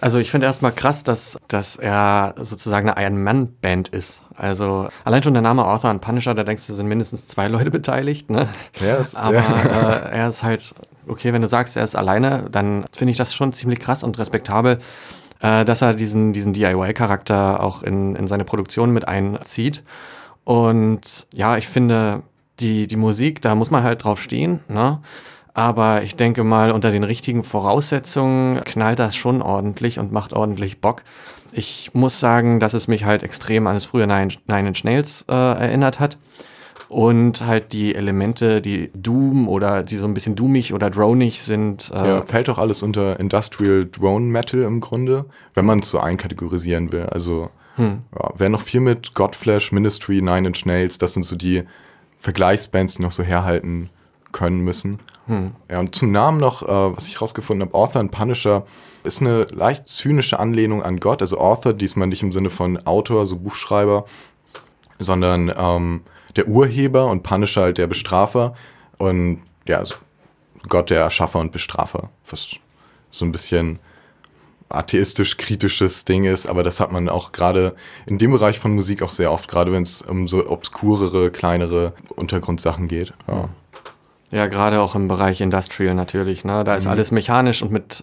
Also 0.00 0.18
ich 0.18 0.30
finde 0.30 0.46
erstmal 0.46 0.72
krass, 0.72 1.04
dass, 1.04 1.38
dass 1.48 1.76
er 1.76 2.34
sozusagen 2.36 2.90
eine 2.90 3.02
Iron-Man-Band 3.06 3.88
ist. 3.88 4.22
Also 4.34 4.88
allein 5.04 5.22
schon 5.22 5.32
der 5.32 5.42
Name 5.42 5.64
Arthur 5.64 5.90
und 5.90 6.00
Punisher, 6.00 6.34
da 6.34 6.44
denkst 6.44 6.66
du, 6.66 6.74
sind 6.74 6.86
mindestens 6.86 7.26
zwei 7.26 7.48
Leute 7.48 7.70
beteiligt. 7.70 8.28
Ne? 8.28 8.48
Ja, 8.80 8.96
ist, 8.96 9.16
Aber 9.16 9.36
ja. 9.36 9.92
äh, 9.92 10.18
er 10.18 10.28
ist 10.28 10.42
halt, 10.42 10.74
okay, 11.08 11.32
wenn 11.32 11.42
du 11.42 11.48
sagst, 11.48 11.76
er 11.76 11.84
ist 11.84 11.96
alleine, 11.96 12.46
dann 12.50 12.84
finde 12.92 13.12
ich 13.12 13.16
das 13.16 13.34
schon 13.34 13.52
ziemlich 13.52 13.80
krass 13.80 14.02
und 14.02 14.18
respektabel, 14.18 14.80
äh, 15.40 15.64
dass 15.64 15.82
er 15.82 15.94
diesen, 15.94 16.32
diesen 16.32 16.52
DIY-Charakter 16.52 17.62
auch 17.62 17.82
in, 17.82 18.16
in 18.16 18.26
seine 18.26 18.44
Produktion 18.44 18.90
mit 18.90 19.08
einzieht. 19.08 19.82
Und 20.44 21.26
ja, 21.34 21.56
ich 21.56 21.66
finde, 21.66 22.22
die, 22.60 22.86
die 22.86 22.96
Musik, 22.96 23.42
da 23.42 23.54
muss 23.54 23.70
man 23.70 23.82
halt 23.82 24.04
drauf 24.04 24.20
stehen. 24.20 24.60
Ne? 24.68 25.00
Aber 25.54 26.02
ich 26.02 26.16
denke 26.16 26.44
mal, 26.44 26.70
unter 26.70 26.90
den 26.90 27.04
richtigen 27.04 27.42
Voraussetzungen 27.42 28.62
knallt 28.64 28.98
das 28.98 29.16
schon 29.16 29.42
ordentlich 29.42 29.98
und 29.98 30.12
macht 30.12 30.32
ordentlich 30.32 30.80
Bock. 30.80 31.02
Ich 31.52 31.90
muss 31.94 32.20
sagen, 32.20 32.60
dass 32.60 32.74
es 32.74 32.88
mich 32.88 33.04
halt 33.04 33.22
extrem 33.22 33.66
an 33.66 33.74
das 33.74 33.86
frühe 33.86 34.06
Nine, 34.06 34.28
Nine 34.46 34.68
Inch 34.68 34.84
Nails 34.84 35.24
äh, 35.28 35.32
erinnert 35.32 36.00
hat. 36.00 36.18
Und 36.88 37.44
halt 37.44 37.72
die 37.72 37.94
Elemente, 37.94 38.60
die 38.60 38.90
Doom 38.94 39.48
oder 39.48 39.82
die 39.82 39.96
so 39.96 40.06
ein 40.06 40.14
bisschen 40.14 40.36
doomig 40.36 40.72
oder 40.72 40.88
dronig 40.88 41.42
sind. 41.42 41.90
Äh, 41.92 42.08
ja, 42.08 42.22
fällt 42.22 42.48
doch 42.48 42.58
alles 42.58 42.82
unter 42.82 43.18
Industrial 43.18 43.86
Drone 43.86 44.26
Metal 44.26 44.62
im 44.62 44.80
Grunde, 44.80 45.26
wenn 45.54 45.66
man 45.66 45.80
es 45.80 45.90
so 45.90 45.98
einkategorisieren 45.98 46.92
will. 46.92 47.06
Also 47.06 47.50
hm. 47.74 48.00
ja, 48.14 48.30
wer 48.36 48.48
noch 48.48 48.62
viel 48.62 48.80
mit 48.80 49.14
Godflesh, 49.14 49.72
Ministry, 49.72 50.22
Nine 50.22 50.48
Inch 50.48 50.64
Nails, 50.64 50.98
das 50.98 51.14
sind 51.14 51.24
so 51.24 51.36
die 51.36 51.64
Vergleichsbands, 52.18 52.96
die 52.96 53.02
noch 53.02 53.12
so 53.12 53.22
herhalten 53.22 53.90
können 54.32 54.60
müssen. 54.60 55.00
Hm. 55.26 55.52
Ja, 55.70 55.80
und 55.80 55.94
zum 55.94 56.12
Namen 56.12 56.38
noch, 56.38 56.62
äh, 56.62 56.96
was 56.96 57.08
ich 57.08 57.20
rausgefunden 57.20 57.68
habe, 57.68 57.76
Author 57.76 58.00
und 58.00 58.10
Punisher 58.10 58.64
ist 59.02 59.20
eine 59.20 59.44
leicht 59.44 59.88
zynische 59.88 60.38
Anlehnung 60.38 60.82
an 60.82 61.00
Gott. 61.00 61.22
Also 61.22 61.38
Author 61.38 61.72
diesmal 61.72 62.08
nicht 62.08 62.22
im 62.22 62.32
Sinne 62.32 62.50
von 62.50 62.78
Autor, 62.86 63.26
so 63.26 63.36
Buchschreiber, 63.36 64.04
sondern 64.98 65.52
ähm, 65.56 66.02
der 66.36 66.48
Urheber 66.48 67.06
und 67.06 67.22
Punisher 67.22 67.62
halt 67.62 67.78
der 67.78 67.86
Bestrafer. 67.86 68.54
Und 68.98 69.42
ja, 69.66 69.78
also 69.78 69.94
Gott 70.68 70.90
der 70.90 71.00
Erschaffer 71.00 71.38
und 71.38 71.52
Bestrafer. 71.52 72.10
Was 72.30 72.50
so 73.10 73.24
ein 73.24 73.32
bisschen 73.32 73.78
atheistisch-kritisches 74.68 76.04
Ding 76.04 76.24
ist, 76.24 76.46
aber 76.46 76.62
das 76.62 76.80
hat 76.80 76.90
man 76.92 77.08
auch 77.08 77.32
gerade 77.32 77.76
in 78.06 78.18
dem 78.18 78.32
Bereich 78.32 78.58
von 78.58 78.74
Musik 78.74 79.02
auch 79.02 79.12
sehr 79.12 79.30
oft, 79.32 79.48
gerade 79.48 79.72
wenn 79.72 79.82
es 79.82 80.02
um 80.02 80.26
so 80.28 80.48
obskurere, 80.48 81.30
kleinere 81.30 81.92
Untergrundsachen 82.16 82.88
geht. 82.88 83.12
Ja. 83.28 83.48
Ja, 84.32 84.48
gerade 84.48 84.80
auch 84.80 84.96
im 84.96 85.06
Bereich 85.06 85.40
Industrial 85.40 85.94
natürlich. 85.94 86.44
Ne? 86.44 86.64
Da 86.64 86.72
Mhm. 86.72 86.78
ist 86.78 86.86
alles 86.88 87.10
mechanisch 87.12 87.62
und 87.62 87.70
mit 87.70 88.02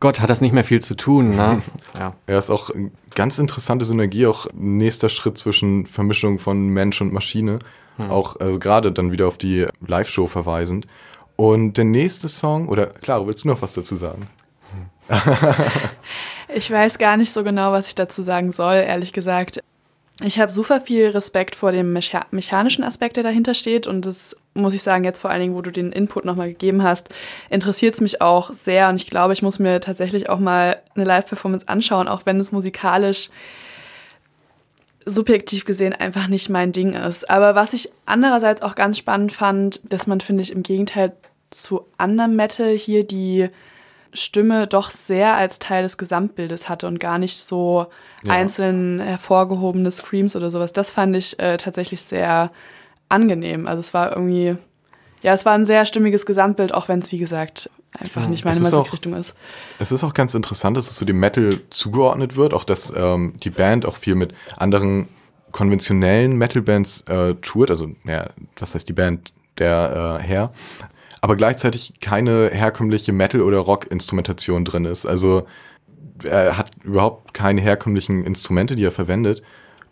Gott 0.00 0.20
hat 0.20 0.30
das 0.30 0.40
nicht 0.40 0.52
mehr 0.52 0.64
viel 0.64 0.80
zu 0.80 0.96
tun. 0.96 1.36
Ne? 1.36 1.62
ja. 1.94 2.10
Ja, 2.26 2.38
ist 2.38 2.50
auch 2.50 2.70
eine 2.70 2.90
ganz 3.14 3.38
interessante 3.38 3.84
Synergie, 3.84 4.26
auch 4.26 4.46
nächster 4.54 5.08
Schritt 5.08 5.38
zwischen 5.38 5.86
Vermischung 5.86 6.38
von 6.38 6.68
Mensch 6.68 7.00
und 7.00 7.12
Maschine. 7.12 7.58
Auch 8.08 8.36
also 8.36 8.58
gerade 8.58 8.92
dann 8.92 9.12
wieder 9.12 9.28
auf 9.28 9.36
die 9.36 9.66
Live-Show 9.86 10.26
verweisend. 10.26 10.86
Und 11.36 11.76
der 11.76 11.84
nächste 11.84 12.30
Song, 12.30 12.68
oder 12.68 12.86
Clara, 12.86 13.26
willst 13.26 13.44
du 13.44 13.48
noch 13.48 13.60
was 13.62 13.74
dazu 13.74 13.94
sagen? 13.94 14.28
Ich 16.52 16.68
weiß 16.68 16.98
gar 16.98 17.16
nicht 17.16 17.32
so 17.32 17.44
genau, 17.44 17.70
was 17.70 17.86
ich 17.86 17.94
dazu 17.94 18.24
sagen 18.24 18.50
soll, 18.50 18.74
ehrlich 18.74 19.12
gesagt. 19.12 19.60
Ich 20.22 20.38
habe 20.38 20.52
super 20.52 20.82
viel 20.82 21.08
Respekt 21.08 21.56
vor 21.56 21.72
dem 21.72 21.94
mecha 21.94 22.26
mechanischen 22.30 22.84
Aspekt, 22.84 23.16
der 23.16 23.22
dahinter 23.22 23.54
steht. 23.54 23.86
Und 23.86 24.04
das 24.04 24.36
muss 24.52 24.74
ich 24.74 24.82
sagen, 24.82 25.04
jetzt 25.04 25.20
vor 25.20 25.30
allen 25.30 25.40
Dingen, 25.40 25.54
wo 25.54 25.62
du 25.62 25.72
den 25.72 25.92
Input 25.92 26.26
nochmal 26.26 26.48
gegeben 26.48 26.82
hast, 26.82 27.08
interessiert 27.48 27.94
es 27.94 28.00
mich 28.02 28.20
auch 28.20 28.52
sehr. 28.52 28.90
Und 28.90 28.96
ich 28.96 29.08
glaube, 29.08 29.32
ich 29.32 29.40
muss 29.40 29.58
mir 29.58 29.80
tatsächlich 29.80 30.28
auch 30.28 30.38
mal 30.38 30.78
eine 30.94 31.04
Live-Performance 31.04 31.68
anschauen, 31.68 32.06
auch 32.06 32.26
wenn 32.26 32.38
es 32.38 32.52
musikalisch 32.52 33.30
subjektiv 35.06 35.64
gesehen 35.64 35.94
einfach 35.94 36.28
nicht 36.28 36.50
mein 36.50 36.72
Ding 36.72 36.92
ist. 36.92 37.30
Aber 37.30 37.54
was 37.54 37.72
ich 37.72 37.90
andererseits 38.04 38.60
auch 38.60 38.74
ganz 38.74 38.98
spannend 38.98 39.32
fand, 39.32 39.80
dass 39.90 40.06
man, 40.06 40.20
finde 40.20 40.42
ich, 40.42 40.52
im 40.52 40.62
Gegenteil 40.62 41.12
zu 41.48 41.86
anderem 41.96 42.36
Metal 42.36 42.76
hier 42.76 43.04
die 43.04 43.48
Stimme 44.12 44.66
doch 44.66 44.90
sehr 44.90 45.34
als 45.34 45.58
Teil 45.58 45.82
des 45.82 45.98
Gesamtbildes 45.98 46.68
hatte 46.68 46.86
und 46.86 46.98
gar 47.00 47.18
nicht 47.18 47.36
so 47.38 47.86
Ja. 48.22 48.32
einzeln 48.32 49.00
hervorgehobene 49.00 49.90
Screams 49.90 50.36
oder 50.36 50.50
sowas. 50.50 50.72
Das 50.72 50.90
fand 50.90 51.16
ich 51.16 51.38
äh, 51.38 51.56
tatsächlich 51.56 52.02
sehr 52.02 52.50
angenehm. 53.08 53.66
Also 53.66 53.80
es 53.80 53.94
war 53.94 54.10
irgendwie, 54.10 54.56
ja, 55.22 55.34
es 55.34 55.44
war 55.44 55.54
ein 55.54 55.66
sehr 55.66 55.84
stimmiges 55.84 56.26
Gesamtbild, 56.26 56.72
auch 56.74 56.88
wenn 56.88 56.98
es, 57.00 57.12
wie 57.12 57.18
gesagt, 57.18 57.70
einfach 57.98 58.26
nicht 58.28 58.44
meine 58.44 58.56
Es 58.56 58.62
ist 58.62 58.72
Musikrichtung 58.72 59.14
ist. 59.14 59.34
Es 59.78 59.90
ist 59.92 60.04
auch 60.04 60.14
ganz 60.14 60.34
interessant, 60.34 60.76
dass 60.76 60.88
es 60.88 60.96
so 60.96 61.04
dem 61.04 61.18
Metal 61.18 61.60
zugeordnet 61.70 62.36
wird, 62.36 62.54
auch 62.54 62.64
dass 62.64 62.92
ähm, 62.96 63.34
die 63.42 63.50
Band 63.50 63.86
auch 63.86 63.96
viel 63.96 64.14
mit 64.14 64.32
anderen 64.56 65.08
konventionellen 65.50 66.36
Metal-Bands 66.36 67.02
äh, 67.08 67.34
tourt, 67.42 67.70
also 67.70 67.90
ja, 68.04 68.30
was 68.56 68.74
heißt 68.74 68.88
die 68.88 68.92
Band, 68.92 69.32
der 69.58 70.18
äh, 70.20 70.24
Herr, 70.26 70.52
aber 71.20 71.36
gleichzeitig 71.36 71.94
keine 72.00 72.50
herkömmliche 72.50 73.12
Metal- 73.12 73.42
oder 73.42 73.58
Rock-Instrumentation 73.58 74.64
drin 74.64 74.84
ist. 74.84 75.06
Also 75.06 75.46
er 76.24 76.56
hat 76.56 76.70
überhaupt 76.82 77.34
keine 77.34 77.60
herkömmlichen 77.60 78.24
Instrumente, 78.24 78.76
die 78.76 78.84
er 78.84 78.92
verwendet. 78.92 79.42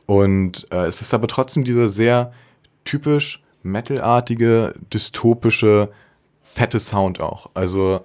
Und 0.07 0.67
äh, 0.71 0.87
es 0.87 1.01
ist 1.01 1.13
aber 1.13 1.29
trotzdem 1.29 1.65
dieser 1.65 1.89
sehr 1.89 2.33
typisch 2.85 3.43
metalartige, 3.63 4.75
dystopische, 4.93 5.91
fette 6.43 6.79
Sound 6.79 7.21
auch. 7.21 7.51
Also 7.55 8.01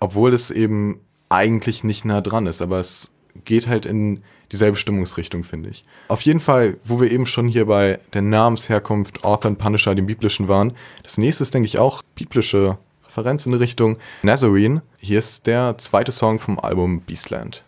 obwohl 0.00 0.34
es 0.34 0.50
eben 0.50 1.00
eigentlich 1.28 1.84
nicht 1.84 2.04
nah 2.04 2.20
dran 2.20 2.46
ist, 2.46 2.60
aber 2.60 2.78
es 2.78 3.12
geht 3.44 3.66
halt 3.66 3.86
in 3.86 4.22
dieselbe 4.52 4.76
Stimmungsrichtung, 4.76 5.44
finde 5.44 5.70
ich. 5.70 5.84
Auf 6.08 6.22
jeden 6.22 6.40
Fall, 6.40 6.76
wo 6.84 7.00
wir 7.00 7.10
eben 7.10 7.26
schon 7.26 7.48
hier 7.48 7.66
bei 7.66 7.98
der 8.12 8.22
Namensherkunft 8.22 9.24
Author 9.24 9.50
und 9.50 9.58
Punisher, 9.58 9.94
dem 9.94 10.06
biblischen 10.06 10.48
waren, 10.48 10.72
das 11.02 11.18
nächste 11.18 11.42
ist, 11.42 11.54
denke 11.54 11.66
ich, 11.66 11.78
auch 11.78 12.02
biblische 12.14 12.78
Referenz 13.06 13.46
in 13.46 13.54
Richtung 13.54 13.98
Nazarene. 14.22 14.82
Hier 15.00 15.18
ist 15.18 15.46
der 15.46 15.76
zweite 15.78 16.12
Song 16.12 16.38
vom 16.38 16.58
Album 16.58 17.00
Beastland. 17.00 17.64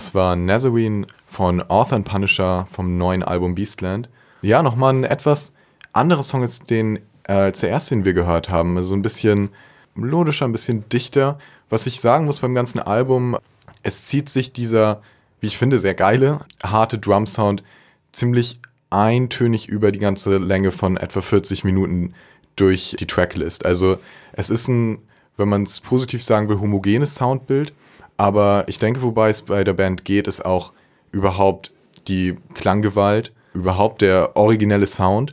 Das 0.00 0.14
war 0.14 0.34
Nazarene 0.34 1.06
von 1.26 1.60
Author 1.60 1.96
and 1.96 2.08
Punisher 2.08 2.66
vom 2.72 2.96
neuen 2.96 3.22
Album 3.22 3.54
Beastland. 3.54 4.08
Ja, 4.40 4.62
nochmal 4.62 4.94
ein 4.94 5.04
etwas 5.04 5.52
anderer 5.92 6.22
Song 6.22 6.40
als, 6.40 6.60
den, 6.60 7.00
äh, 7.28 7.52
erste, 7.52 7.94
den 7.94 8.06
wir 8.06 8.14
gehört 8.14 8.48
haben. 8.48 8.78
Also 8.78 8.94
ein 8.94 9.02
bisschen 9.02 9.50
melodischer, 9.94 10.46
ein 10.46 10.52
bisschen 10.52 10.88
dichter. 10.88 11.38
Was 11.68 11.86
ich 11.86 12.00
sagen 12.00 12.24
muss 12.24 12.40
beim 12.40 12.54
ganzen 12.54 12.80
Album, 12.80 13.36
es 13.82 14.04
zieht 14.04 14.30
sich 14.30 14.54
dieser, 14.54 15.02
wie 15.40 15.48
ich 15.48 15.58
finde, 15.58 15.78
sehr 15.78 15.92
geile, 15.92 16.38
harte 16.64 16.98
Drum-Sound 16.98 17.62
ziemlich 18.10 18.58
eintönig 18.88 19.68
über 19.68 19.92
die 19.92 19.98
ganze 19.98 20.38
Länge 20.38 20.72
von 20.72 20.96
etwa 20.96 21.20
40 21.20 21.62
Minuten 21.62 22.14
durch 22.56 22.96
die 22.98 23.06
Tracklist. 23.06 23.66
Also 23.66 23.98
es 24.32 24.48
ist 24.48 24.66
ein, 24.66 25.00
wenn 25.36 25.50
man 25.50 25.64
es 25.64 25.82
positiv 25.82 26.22
sagen 26.22 26.48
will, 26.48 26.58
homogenes 26.58 27.16
Soundbild. 27.16 27.74
Aber 28.20 28.64
ich 28.66 28.78
denke, 28.78 29.00
wobei 29.00 29.30
es 29.30 29.40
bei 29.40 29.64
der 29.64 29.72
Band 29.72 30.04
geht, 30.04 30.26
ist 30.26 30.44
auch 30.44 30.74
überhaupt 31.10 31.72
die 32.06 32.36
Klanggewalt, 32.52 33.32
überhaupt 33.54 34.02
der 34.02 34.36
originelle 34.36 34.86
Sound. 34.86 35.32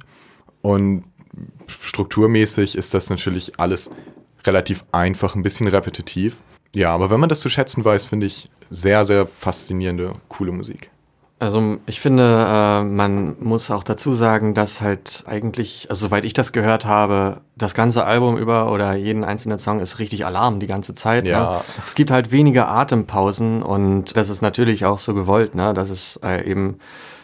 Und 0.62 1.04
strukturmäßig 1.68 2.78
ist 2.78 2.94
das 2.94 3.10
natürlich 3.10 3.60
alles 3.60 3.90
relativ 4.46 4.86
einfach, 4.94 5.36
ein 5.36 5.44
bisschen 5.44 5.68
repetitiv. 5.68 6.38
Ja, 6.74 6.94
aber 6.94 7.10
wenn 7.10 7.20
man 7.20 7.28
das 7.28 7.42
zu 7.42 7.50
schätzen 7.50 7.84
weiß, 7.84 8.06
finde 8.06 8.26
ich 8.26 8.50
sehr, 8.70 9.04
sehr 9.04 9.28
faszinierende, 9.28 10.14
coole 10.30 10.54
Musik. 10.54 10.90
Also 11.40 11.78
ich 11.86 12.00
finde, 12.00 12.48
äh, 12.50 12.84
man 12.84 13.36
muss 13.40 13.70
auch 13.70 13.84
dazu 13.84 14.14
sagen, 14.14 14.56
dass 14.56 14.82
halt 14.82 15.24
eigentlich, 15.28 15.86
also 15.90 16.08
soweit 16.08 16.26
ich 16.26 16.34
das 16.34 16.52
gehört 16.52 16.86
habe, 16.86 17.42
das 17.56 17.76
ganze 17.76 18.06
Album 18.06 18.38
über 18.38 18.72
oder 18.72 18.96
jeden 18.96 19.24
einzelnen 19.24 19.60
Song 19.60 19.80
ist 19.80 20.00
richtig 20.00 20.26
Alarm 20.26 20.60
die 20.60 20.66
ganze 20.66 20.96
Zeit. 20.96 21.26
Ja. 21.26 21.52
Ne? 21.52 21.62
Es 21.86 21.94
gibt 21.94 22.10
halt 22.10 22.32
wenige 22.32 22.68
Atempausen 22.68 23.62
und 23.62 24.18
das 24.18 24.30
ist 24.30 24.42
natürlich 24.42 24.86
auch 24.86 24.98
so 24.98 25.14
gewollt, 25.14 25.54
ne? 25.54 25.76
dass 25.76 25.92
es 25.92 26.20
äh, 26.24 26.50
eben 26.50 26.80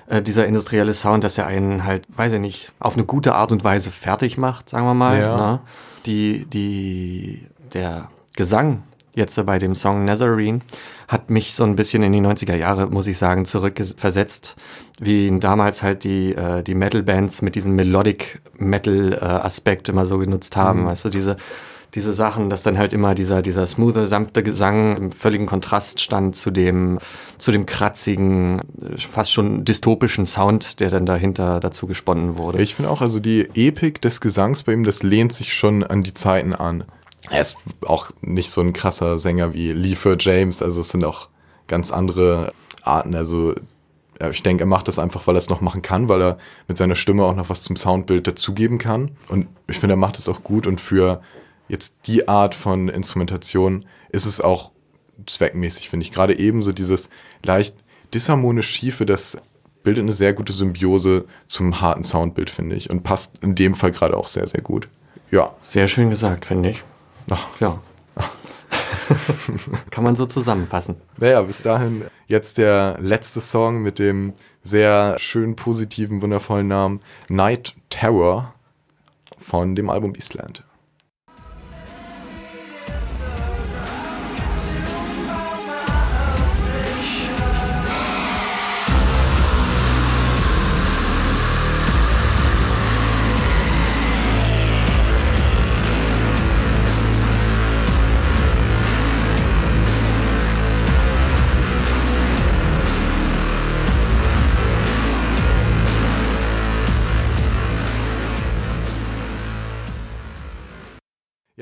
äh, 0.08 0.22
dieser 0.22 0.46
industrielle 0.46 0.94
Sound, 0.94 1.24
dass 1.24 1.40
er 1.40 1.48
einen 1.48 1.84
halt, 1.84 2.06
weiß 2.16 2.34
ich 2.34 2.40
nicht, 2.40 2.72
auf 2.80 2.96
eine 2.96 3.06
gute 3.06 3.34
Art 3.34 3.52
und 3.52 3.64
Weise 3.64 3.90
fertig 3.90 4.38
macht, 4.38 4.70
sagen 4.70 4.86
wir 4.86 4.94
mal. 4.94 5.20
Ja. 5.20 5.38
Ne? 5.38 5.60
Die, 6.06 6.46
die, 6.46 7.48
der 7.74 8.10
Gesang 8.36 8.84
jetzt 9.16 9.44
bei 9.46 9.60
dem 9.60 9.76
Song 9.76 10.06
Nazarene 10.06 10.60
hat 11.08 11.30
mich 11.30 11.54
so 11.54 11.64
ein 11.64 11.76
bisschen 11.76 12.04
in 12.04 12.14
die 12.14 12.22
90er 12.22 12.56
Jahre, 12.56 12.88
muss 12.88 13.08
ich 13.08 13.18
sagen, 13.18 13.46
zurückversetzt, 13.46 14.56
wie 15.00 15.28
ihn 15.28 15.40
damals 15.40 15.84
halt 15.84 16.04
die, 16.04 16.34
äh, 16.36 16.64
die 16.64 16.76
Metal-Bands 16.76 17.42
mit 17.42 17.56
diesem 17.56 17.76
Melodic 17.76 18.42
Metal-Aspekt 18.58 19.90
immer 19.90 20.06
so 20.06 20.18
genutzt 20.18 20.56
haben. 20.56 20.86
Weißt 20.86 21.06
du, 21.06 21.10
diese, 21.10 21.38
diese 21.96 22.14
Sachen, 22.14 22.50
dass 22.50 22.64
dann 22.64 22.78
halt 22.78 22.94
immer 22.94 23.14
dieser, 23.14 23.42
dieser 23.42 23.68
smoothe, 23.68 24.08
sanfte 24.08 24.42
Gesang 24.42 24.98
im 24.98 25.12
völligen 25.12 25.46
Kontrast 25.46 26.00
stand 26.00 26.36
zu 26.36 26.50
dem, 26.50 26.98
zu 27.38 27.52
dem 27.52 27.66
kratzigen, 27.66 28.62
fast 28.98 29.32
schon 29.32 29.64
dystopischen 29.66 30.26
Sound, 30.26 30.80
der 30.80 30.90
dann 30.90 31.06
dahinter 31.06 31.60
dazu 31.60 31.86
gesponnen 31.86 32.38
wurde. 32.38 32.62
Ich 32.62 32.76
finde 32.76 32.90
auch, 32.90 33.02
also 33.02 33.20
die 33.20 33.48
Epik 33.54 34.02
des 34.02 34.22
Gesangs 34.22 34.64
bei 34.64 34.74
ihm, 34.74 34.84
das 34.84 35.04
lehnt 35.04 35.34
sich 35.34 35.54
schon 35.54 35.84
an 35.84 36.04
die 36.04 36.14
Zeiten 36.14 36.54
an. 36.54 36.86
Er 37.30 37.42
ist 37.42 37.58
auch 37.86 38.12
nicht 38.22 38.52
so 38.52 38.62
ein 38.62 38.74
krasser 38.74 39.18
Sänger 39.18 39.54
wie 39.54 39.72
Leifer 39.72 40.18
James, 40.20 40.62
also 40.62 40.82
es 40.82 40.90
sind 40.90 41.04
auch 41.04 41.30
ganz 41.68 41.92
andere 41.92 42.54
Arten. 42.84 43.16
Also 43.16 43.56
ja, 44.22 44.30
ich 44.30 44.44
denke, 44.44 44.64
er 44.64 44.68
macht 44.68 44.88
das 44.88 45.00
einfach, 45.00 45.26
weil 45.28 45.36
er 45.36 45.40
es 45.40 45.50
noch 45.50 45.62
machen 45.62 45.82
kann, 45.82 46.10
weil 46.10 46.22
er 46.22 46.38
mit 46.68 46.78
seiner 46.78 46.96
Stimme 46.96 47.24
auch 47.24 47.36
noch 47.36 47.50
was 47.50 47.64
zum 47.64 47.76
Soundbild 47.76 48.28
dazugeben 48.28 48.78
kann. 48.78 49.12
Und 49.30 49.48
ich 49.68 49.80
finde, 49.80 49.94
er 49.94 49.98
macht 49.98 50.18
es 50.18 50.30
auch 50.30 50.44
gut 50.44 50.68
und 50.68 50.80
für 50.80 51.22
jetzt 51.68 52.08
die 52.08 52.28
Art 52.28 52.56
von 52.56 52.90
Instrumentation 52.90 53.86
ist 54.10 54.26
es 54.26 54.42
auch 54.42 54.72
zweckmäßig, 55.26 55.90
finde 55.90 56.06
ich. 56.06 56.12
Gerade 56.12 56.38
eben 56.38 56.62
so 56.62 56.72
dieses 56.72 57.10
leicht 57.44 57.76
disharmonisch 58.14 58.70
Schiefe, 58.70 59.06
das 59.06 59.38
bildet 59.84 60.04
eine 60.04 60.14
sehr 60.14 60.34
gute 60.34 60.54
Symbiose 60.54 61.26
zum 61.48 61.82
harten 61.82 62.04
Soundbild, 62.04 62.50
finde 62.50 62.76
ich. 62.76 62.90
Und 62.90 63.04
passt 63.04 63.40
in 63.44 63.56
dem 63.56 63.76
Fall 63.76 63.92
gerade 63.92 64.16
auch 64.16 64.28
sehr, 64.28 64.48
sehr 64.48 64.62
gut. 64.62 64.88
Ja. 65.32 65.56
Sehr 65.62 65.88
schön 65.88 66.10
gesagt, 66.10 66.46
finde 66.46 66.70
ich. 66.70 66.84
Ach, 67.30 67.48
Ja. 67.60 67.82
Kann 69.90 70.04
man 70.04 70.16
so 70.16 70.26
zusammenfassen. 70.26 70.96
Naja, 71.18 71.42
bis 71.42 71.62
dahin 71.62 72.06
jetzt 72.28 72.58
der 72.58 72.98
letzte 73.00 73.42
Song 73.42 73.82
mit 73.82 74.00
dem 74.00 74.34
sehr 74.64 75.18
schön 75.20 75.56
positiven, 75.56 76.22
wundervollen 76.22 76.68
Namen 76.68 77.00
Night 77.28 77.76
Terror 77.90 78.54
von 79.38 79.76
dem 79.76 79.90
Album 79.90 80.14
Beastland. 80.14 80.64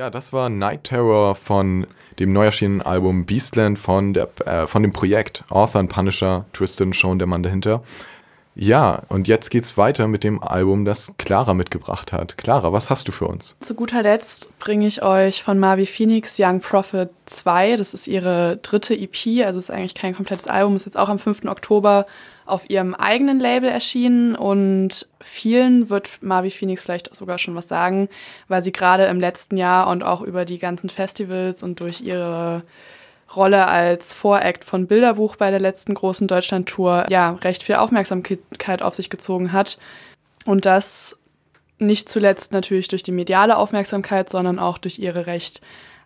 Ja, 0.01 0.09
das 0.09 0.33
war 0.33 0.49
Night 0.49 0.85
Terror 0.85 1.35
von 1.35 1.85
dem 2.17 2.33
neu 2.33 2.45
erschienenen 2.45 2.81
Album 2.81 3.27
Beastland 3.27 3.77
von, 3.77 4.15
der, 4.15 4.29
äh, 4.47 4.65
von 4.65 4.81
dem 4.81 4.93
Projekt 4.93 5.43
Author 5.51 5.79
and 5.79 5.91
Punisher, 5.91 6.45
Tristan 6.53 6.91
Schon, 6.91 7.19
der 7.19 7.27
Mann 7.27 7.43
dahinter. 7.43 7.83
Ja, 8.53 9.03
und 9.07 9.29
jetzt 9.29 9.49
geht's 9.49 9.77
weiter 9.77 10.09
mit 10.09 10.25
dem 10.25 10.43
Album, 10.43 10.83
das 10.83 11.13
Clara 11.17 11.53
mitgebracht 11.53 12.11
hat. 12.11 12.37
Clara, 12.37 12.73
was 12.73 12.89
hast 12.89 13.07
du 13.07 13.13
für 13.13 13.25
uns? 13.25 13.55
Zu 13.59 13.75
guter 13.75 14.03
Letzt 14.03 14.57
bringe 14.59 14.87
ich 14.87 15.03
euch 15.03 15.41
von 15.41 15.57
Marvi 15.57 15.85
Phoenix 15.85 16.37
Young 16.37 16.59
Prophet 16.59 17.09
2. 17.27 17.77
Das 17.77 17.93
ist 17.93 18.07
ihre 18.07 18.57
dritte 18.57 18.93
EP, 18.93 19.45
also 19.45 19.57
ist 19.57 19.71
eigentlich 19.71 19.95
kein 19.95 20.13
komplettes 20.13 20.47
Album, 20.47 20.75
ist 20.75 20.85
jetzt 20.85 20.97
auch 20.97 21.07
am 21.07 21.17
5. 21.17 21.45
Oktober 21.45 22.05
auf 22.45 22.69
ihrem 22.69 22.93
eigenen 22.93 23.39
Label 23.39 23.69
erschienen 23.69 24.35
und 24.35 25.07
vielen 25.21 25.89
wird 25.89 26.09
Marvi 26.21 26.49
Phoenix 26.49 26.83
vielleicht 26.83 27.15
sogar 27.15 27.37
schon 27.37 27.55
was 27.55 27.69
sagen, 27.69 28.09
weil 28.49 28.61
sie 28.61 28.73
gerade 28.73 29.05
im 29.05 29.21
letzten 29.21 29.55
Jahr 29.55 29.87
und 29.87 30.03
auch 30.03 30.21
über 30.21 30.43
die 30.43 30.59
ganzen 30.59 30.89
Festivals 30.89 31.63
und 31.63 31.79
durch 31.79 32.01
ihre 32.01 32.63
Rolle 33.35 33.67
als 33.67 34.13
Voract 34.13 34.63
von 34.63 34.87
Bilderbuch 34.87 35.35
bei 35.35 35.51
der 35.51 35.59
letzten 35.59 35.93
großen 35.93 36.27
Deutschland-Tour 36.27 37.05
ja 37.09 37.31
recht 37.43 37.63
viel 37.63 37.75
Aufmerksamkeit 37.75 38.81
auf 38.81 38.95
sich 38.95 39.09
gezogen 39.09 39.51
hat. 39.51 39.77
Und 40.45 40.65
das 40.65 41.17
nicht 41.77 42.09
zuletzt 42.09 42.53
natürlich 42.53 42.87
durch 42.87 43.03
die 43.03 43.11
mediale 43.11 43.57
Aufmerksamkeit, 43.57 44.29
sondern 44.29 44.59
auch 44.59 44.77
durch 44.77 44.99
ihre 44.99 45.25
recht 45.25 45.61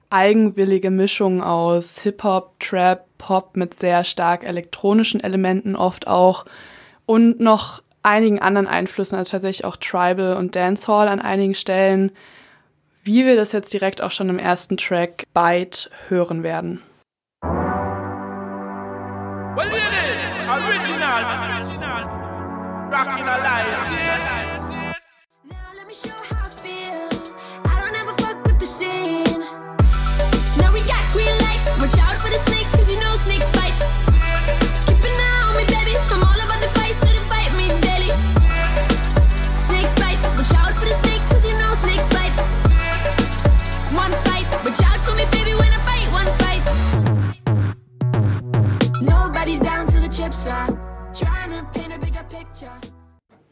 eigenwillige 0.10 0.92
Mischung 0.92 1.42
aus 1.42 2.00
Hip-Hop, 2.00 2.60
Trap, 2.60 3.06
Pop 3.18 3.58
mit 3.58 3.74
sehr 3.74 4.04
stark 4.04 4.44
elektronischen 4.44 5.20
Elementen 5.20 5.76
oft 5.76 6.08
auch 6.08 6.46
und 7.06 7.40
noch 7.40 7.82
einigen 8.04 8.40
anderen 8.40 8.68
Einflüssen, 8.68 9.18
also 9.18 9.32
tatsächlich 9.32 9.66
auch 9.66 9.78
Tribal 9.78 10.38
und 10.38 10.56
Dancehall 10.56 11.08
an 11.08 11.22
einigen 11.22 11.56
Stellen, 11.56 12.12
wie 13.04 13.26
wir 13.26 13.36
das 13.36 13.52
jetzt 13.52 13.74
direkt 13.74 14.02
auch 14.02 14.12
schon 14.12 14.30
im 14.30 14.40
ersten 14.40 14.78
Track 14.78 15.24
Bite 15.34 15.90
hören 16.08 16.44
werden. 16.44 16.82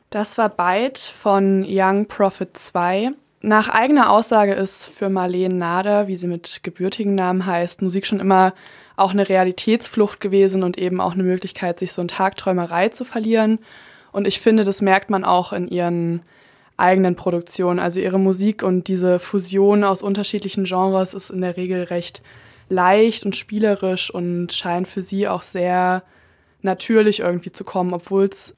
Das 0.09 0.37
war 0.37 0.49
Byte 0.49 0.99
von 0.99 1.65
Young 1.67 2.07
Prophet 2.07 2.55
2. 2.55 3.11
Nach 3.41 3.69
eigener 3.69 4.11
Aussage 4.11 4.53
ist 4.53 4.85
für 4.85 5.09
Marlene 5.09 5.55
Nader, 5.55 6.07
wie 6.07 6.15
sie 6.15 6.27
mit 6.27 6.61
gebürtigen 6.61 7.15
Namen 7.15 7.45
heißt, 7.45 7.81
Musik 7.81 8.05
schon 8.05 8.19
immer 8.19 8.53
auch 8.95 9.11
eine 9.11 9.27
Realitätsflucht 9.27 10.21
gewesen 10.21 10.61
und 10.61 10.77
eben 10.77 11.01
auch 11.01 11.13
eine 11.13 11.23
Möglichkeit, 11.23 11.79
sich 11.79 11.93
so 11.93 12.01
in 12.03 12.07
Tagträumerei 12.07 12.89
zu 12.89 13.05
verlieren. 13.05 13.57
Und 14.11 14.27
ich 14.27 14.39
finde, 14.39 14.63
das 14.63 14.81
merkt 14.81 15.09
man 15.09 15.25
auch 15.25 15.51
in 15.51 15.67
ihren 15.67 16.21
eigenen 16.77 17.15
Produktionen. 17.15 17.79
Also 17.79 17.99
ihre 17.99 18.19
Musik 18.19 18.61
und 18.61 18.87
diese 18.87 19.17
Fusion 19.17 19.83
aus 19.83 20.03
unterschiedlichen 20.03 20.65
Genres 20.65 21.15
ist 21.15 21.31
in 21.31 21.41
der 21.41 21.57
Regel 21.57 21.83
recht 21.85 22.21
leicht 22.69 23.25
und 23.25 23.35
spielerisch 23.35 24.13
und 24.13 24.53
scheint 24.53 24.87
für 24.87 25.01
sie 25.01 25.27
auch 25.27 25.41
sehr 25.41 26.03
natürlich 26.63 27.19
irgendwie 27.19 27.51
zu 27.51 27.63
kommen, 27.63 27.93
obwohl 27.93 28.25
es 28.25 28.55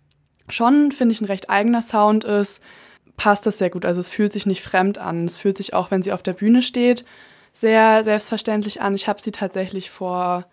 schon, 0.50 0.91
finde 0.91 1.13
ich, 1.13 1.22
ein 1.22 1.26
recht 1.26 1.50
eigener 1.50 1.82
Sound 1.82 2.24
ist, 2.24 2.62
passt 3.18 3.46
das 3.46 3.58
sehr 3.58 3.70
gut. 3.70 3.86
Also 3.86 4.00
es 4.00 4.10
fühlt 4.10 4.34
sich 4.34 4.46
nicht 4.46 4.62
fremd 4.62 4.98
an. 4.98 5.26
Es 5.26 5.38
fühlt 5.38 5.58
sich 5.58 5.74
auch, 5.74 5.91
wenn 5.91 6.02
sie 6.02 6.12
auf 6.12 6.24
der 6.24 6.34
Bühne 6.34 6.62
steht, 6.62 7.06
sehr 7.54 8.04
selbstverständlich 8.04 8.82
an. 8.82 8.96
Ich 8.96 9.08
habe 9.08 9.22
sie 9.22 9.32
tatsächlich 9.32 9.89
vor 9.89 10.46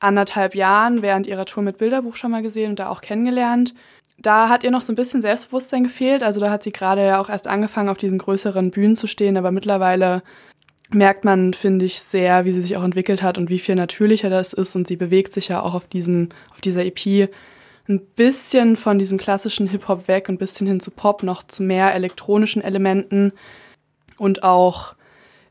anderthalb 0.00 0.54
Jahren 0.54 1.00
während 1.00 1.26
ihrer 1.26 1.46
Tour 1.46 1.62
mit 1.62 1.78
Bilderbuch 1.78 2.16
schon 2.16 2.32
mal 2.32 2.42
gesehen 2.42 2.70
und 2.70 2.78
da 2.78 2.88
auch 2.88 3.00
kennengelernt. 3.00 3.74
Da 4.18 4.48
hat 4.48 4.64
ihr 4.64 4.70
noch 4.70 4.82
so 4.82 4.92
ein 4.92 4.96
bisschen 4.96 5.22
Selbstbewusstsein 5.22 5.84
gefehlt. 5.84 6.22
Also 6.22 6.40
da 6.40 6.50
hat 6.50 6.64
sie 6.64 6.72
gerade 6.72 7.06
ja 7.06 7.20
auch 7.20 7.28
erst 7.28 7.46
angefangen, 7.46 7.88
auf 7.88 7.98
diesen 7.98 8.18
größeren 8.18 8.70
Bühnen 8.70 8.96
zu 8.96 9.06
stehen, 9.06 9.36
aber 9.36 9.52
mittlerweile 9.52 10.22
merkt 10.94 11.24
man, 11.24 11.54
finde 11.54 11.84
ich, 11.84 12.00
sehr, 12.00 12.44
wie 12.44 12.52
sie 12.52 12.62
sich 12.62 12.76
auch 12.76 12.84
entwickelt 12.84 13.22
hat 13.22 13.38
und 13.38 13.50
wie 13.50 13.58
viel 13.58 13.74
natürlicher 13.74 14.30
das 14.30 14.52
ist. 14.52 14.76
Und 14.76 14.88
sie 14.88 14.96
bewegt 14.96 15.32
sich 15.32 15.48
ja 15.48 15.62
auch 15.62 15.74
auf, 15.74 15.86
diesem, 15.86 16.28
auf 16.50 16.60
dieser 16.60 16.84
EP 16.84 17.30
ein 17.88 18.00
bisschen 18.16 18.76
von 18.76 18.98
diesem 18.98 19.18
klassischen 19.18 19.68
Hip-Hop 19.68 20.08
weg, 20.08 20.28
ein 20.28 20.38
bisschen 20.38 20.66
hin 20.66 20.80
zu 20.80 20.90
Pop, 20.90 21.22
noch 21.22 21.42
zu 21.42 21.62
mehr 21.62 21.94
elektronischen 21.94 22.62
Elementen. 22.62 23.32
Und 24.18 24.42
auch 24.42 24.94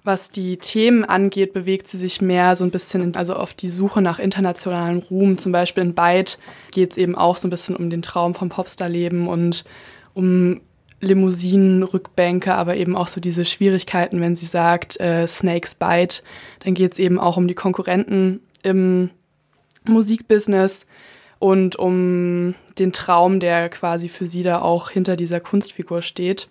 was 0.03 0.31
die 0.31 0.57
Themen 0.57 1.05
angeht, 1.05 1.53
bewegt 1.53 1.87
sie 1.87 1.97
sich 1.97 2.21
mehr 2.21 2.55
so 2.55 2.63
ein 2.63 2.71
bisschen, 2.71 3.01
in, 3.01 3.15
also 3.15 3.35
auf 3.35 3.53
die 3.53 3.69
Suche 3.69 4.01
nach 4.01 4.17
internationalem 4.17 4.99
Ruhm. 4.99 5.37
Zum 5.37 5.51
Beispiel 5.51 5.83
in 5.83 5.93
Byte 5.93 6.39
geht 6.71 6.91
es 6.91 6.97
eben 6.97 7.15
auch 7.15 7.37
so 7.37 7.47
ein 7.47 7.51
bisschen 7.51 7.75
um 7.75 7.89
den 7.89 8.01
Traum 8.01 8.33
vom 8.33 8.49
Popstar-Leben 8.49 9.27
und 9.27 9.63
um 10.13 10.61
Limousinen, 11.01 11.83
Rückbänke, 11.83 12.53
aber 12.53 12.75
eben 12.77 12.95
auch 12.95 13.07
so 13.07 13.19
diese 13.19 13.43
Schwierigkeiten, 13.43 14.21
wenn 14.21 14.35
sie 14.35 14.45
sagt, 14.45 14.99
äh, 14.99 15.27
Snakes 15.27 15.75
Bite, 15.75 16.21
dann 16.63 16.73
geht 16.75 16.93
es 16.93 16.99
eben 16.99 17.19
auch 17.19 17.37
um 17.37 17.47
die 17.47 17.55
Konkurrenten 17.55 18.39
im 18.63 19.09
Musikbusiness. 19.85 20.85
und 21.39 21.75
um 21.75 22.53
den 22.77 22.93
Traum, 22.93 23.39
der 23.39 23.69
quasi 23.69 24.09
für 24.09 24.27
sie 24.27 24.43
da 24.43 24.61
auch 24.61 24.91
hinter 24.91 25.15
dieser 25.15 25.39
Kunstfigur 25.39 26.03
steht. 26.03 26.47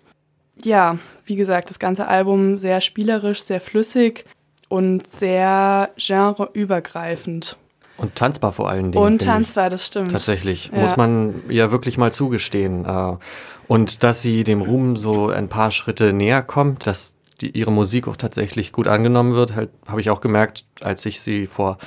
Ja, 0.65 0.97
wie 1.23 1.37
gesagt, 1.37 1.69
das 1.69 1.79
ganze 1.79 2.09
Album 2.09 2.57
sehr 2.57 2.81
spielerisch, 2.81 3.41
sehr 3.41 3.61
flüssig 3.61 4.25
und 4.67 5.07
sehr 5.07 5.91
genreübergreifend. 5.95 7.55
Und 7.95 8.15
tanzbar 8.15 8.51
vor 8.51 8.69
allen 8.69 8.91
Dingen. 8.91 9.01
Und 9.03 9.21
tanzbar, 9.21 9.69
das 9.69 9.87
stimmt. 9.87 10.11
Tatsächlich, 10.11 10.71
Ja. 10.73 10.81
muss 10.81 10.97
man 10.97 11.35
ja 11.47 11.71
wirklich 11.71 11.97
mal 11.97 12.11
zugestehen. 12.11 12.85
Und 13.71 14.03
dass 14.03 14.21
sie 14.21 14.43
dem 14.43 14.61
Ruhm 14.61 14.97
so 14.97 15.29
ein 15.29 15.47
paar 15.47 15.71
Schritte 15.71 16.11
näher 16.11 16.41
kommt, 16.41 16.85
dass 16.87 17.15
die, 17.39 17.57
ihre 17.57 17.71
Musik 17.71 18.09
auch 18.09 18.17
tatsächlich 18.17 18.73
gut 18.73 18.85
angenommen 18.85 19.33
wird, 19.33 19.55
halt, 19.55 19.69
habe 19.87 20.01
ich 20.01 20.09
auch 20.09 20.19
gemerkt, 20.19 20.65
als 20.81 21.05
ich 21.05 21.21
sie 21.21 21.47
vor 21.47 21.77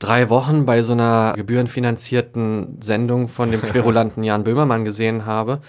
drei 0.00 0.30
Wochen 0.30 0.66
bei 0.66 0.82
so 0.82 0.94
einer 0.94 1.34
gebührenfinanzierten 1.36 2.78
Sendung 2.80 3.28
von 3.28 3.52
dem 3.52 3.62
querulanten 3.62 4.24
Jan 4.24 4.42
Böhmermann 4.42 4.84
gesehen 4.84 5.26
habe. 5.26 5.60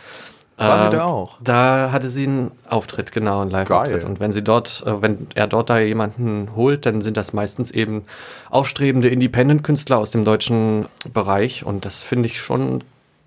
War 0.58 0.80
sie 0.80 0.86
Ähm, 0.86 0.92
da 0.94 1.06
auch? 1.06 1.38
Da 1.44 1.92
hatte 1.92 2.10
sie 2.10 2.24
einen 2.24 2.52
Auftritt, 2.68 3.12
genau, 3.12 3.42
einen 3.42 3.52
Live-Auftritt. 3.52 4.04
Und 4.06 4.20
wenn 4.20 4.32
sie 4.32 4.44
dort, 4.44 4.84
äh, 4.88 5.04
wenn 5.04 5.28
er 5.36 5.46
dort 5.46 5.70
da 5.70 5.78
jemanden 5.78 6.56
holt, 6.56 6.88
dann 6.88 7.04
sind 7.04 7.16
das 7.16 7.32
meistens 7.32 7.70
eben 7.70 8.06
aufstrebende 8.50 9.10
Independent-Künstler 9.10 10.00
aus 10.00 10.10
dem 10.10 10.26
deutschen 10.26 10.88
Bereich. 11.14 11.64
Und 11.64 11.86
das 11.86 12.02
finde 12.02 12.26
ich 12.26 12.42
schon 12.42 12.80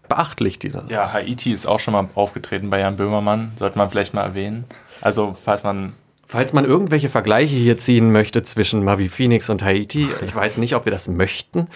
beachtlich, 0.09 0.59
dieser. 0.59 0.85
Ja, 0.89 1.13
Haiti 1.13 1.53
ist 1.53 1.67
auch 1.67 1.81
schon 1.81 1.93
mal 1.93 2.09
aufgetreten 2.15 2.71
bei 2.71 2.81
Jan 2.81 2.97
Böhmermann. 2.97 3.53
Sollte 3.57 3.79
man 3.79 3.91
vielleicht 3.91 4.15
mal 4.15 4.23
erwähnen. 4.23 4.65
Also, 5.01 5.37
falls 5.41 5.63
man. 5.63 5.95
Falls 6.25 6.55
man 6.55 6.65
irgendwelche 6.65 7.11
Vergleiche 7.11 7.57
hier 7.57 7.77
ziehen 7.77 8.11
möchte 8.11 8.43
zwischen 8.43 8.85
Mavi 8.85 9.11
Phoenix 9.11 9.51
und 9.51 9.63
Haiti, 9.63 10.09
ich 10.25 10.35
weiß 10.35 10.57
nicht, 10.57 10.75
ob 10.75 10.87
wir 10.87 10.93
das 10.93 11.07
möchten, 11.07 11.67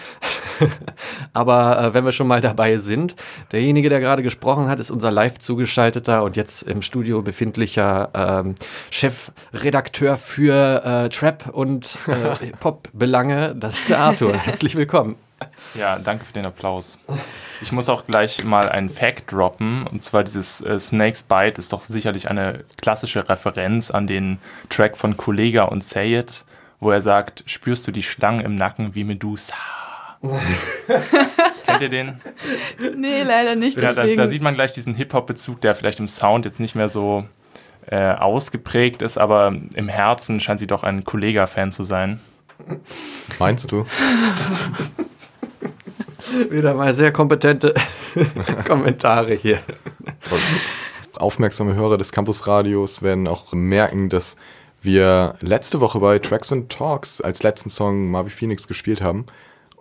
aber 1.33 1.79
äh, 1.79 1.93
wenn 1.93 2.05
wir 2.05 2.11
schon 2.11 2.25
mal 2.25 2.41
dabei 2.41 2.77
sind, 2.77 3.15
derjenige, 3.51 3.89
der 3.89 3.99
gerade 3.99 4.23
gesprochen 4.23 4.67
hat, 4.67 4.79
ist 4.79 4.89
unser 4.89 5.11
live 5.11 5.37
zugeschalteter 5.37 6.23
und 6.23 6.37
jetzt 6.37 6.63
im 6.63 6.81
Studio 6.81 7.21
befindlicher 7.21 8.09
ähm, 8.15 8.55
Chefredakteur 8.89 10.17
für 10.17 10.83
äh, 10.83 11.09
Trap 11.09 11.49
und 11.53 11.95
äh, 12.07 12.47
Pop-Belange, 12.59 13.53
das 13.53 13.77
ist 13.77 13.89
der 13.91 13.99
Arthur. 13.99 14.33
Herzlich 14.33 14.75
willkommen. 14.75 15.17
Ja, 15.75 15.99
danke 15.99 16.25
für 16.25 16.33
den 16.33 16.45
Applaus. 16.45 16.99
Ich 17.61 17.71
muss 17.71 17.89
auch 17.89 18.05
gleich 18.05 18.43
mal 18.43 18.69
einen 18.69 18.89
Fact 18.89 19.31
droppen. 19.31 19.85
Und 19.85 20.03
zwar 20.03 20.23
dieses 20.23 20.61
äh, 20.61 20.79
Snake's 20.79 21.23
Bite 21.23 21.59
ist 21.59 21.73
doch 21.73 21.85
sicherlich 21.85 22.29
eine 22.29 22.63
klassische 22.77 23.27
Referenz 23.27 23.91
an 23.91 24.07
den 24.07 24.39
Track 24.69 24.97
von 24.97 25.17
Kollega 25.17 25.63
und 25.65 25.83
Say 25.83 26.17
It, 26.17 26.45
wo 26.79 26.91
er 26.91 27.01
sagt, 27.01 27.43
spürst 27.45 27.87
du 27.87 27.91
die 27.91 28.03
Schlangen 28.03 28.39
im 28.39 28.55
Nacken 28.55 28.95
wie 28.95 29.03
Medusa? 29.03 29.53
Kennt 31.67 31.81
ihr 31.81 31.89
den? 31.89 32.21
Nee, 32.95 33.21
leider 33.23 33.55
nicht. 33.55 33.79
Ja, 33.79 33.93
da, 33.93 34.01
Deswegen. 34.01 34.17
da 34.17 34.27
sieht 34.27 34.41
man 34.41 34.55
gleich 34.55 34.73
diesen 34.73 34.95
Hip-Hop-Bezug, 34.95 35.61
der 35.61 35.75
vielleicht 35.75 35.99
im 35.99 36.07
Sound 36.07 36.45
jetzt 36.45 36.59
nicht 36.59 36.73
mehr 36.75 36.89
so 36.89 37.25
äh, 37.85 38.13
ausgeprägt 38.13 39.01
ist, 39.01 39.17
aber 39.17 39.55
im 39.75 39.89
Herzen 39.89 40.39
scheint 40.39 40.59
sie 40.59 40.67
doch 40.67 40.83
ein 40.83 41.03
Kollega-Fan 41.03 41.71
zu 41.71 41.83
sein. 41.83 42.19
Meinst 43.37 43.71
du? 43.71 43.85
Wieder 46.49 46.73
mal 46.73 46.93
sehr 46.93 47.11
kompetente 47.11 47.73
Kommentare 48.67 49.33
hier. 49.33 49.59
Aufmerksame 51.17 51.75
Hörer 51.75 51.97
des 51.97 52.11
Campusradios 52.11 53.01
werden 53.01 53.27
auch 53.27 53.53
merken, 53.53 54.09
dass 54.09 54.35
wir 54.81 55.35
letzte 55.41 55.79
Woche 55.79 55.99
bei 55.99 56.19
Tracks 56.19 56.51
and 56.51 56.71
Talks 56.71 57.21
als 57.21 57.43
letzten 57.43 57.69
Song 57.69 58.11
Marvi 58.11 58.29
Phoenix 58.29 58.67
gespielt 58.67 59.01
haben. 59.01 59.25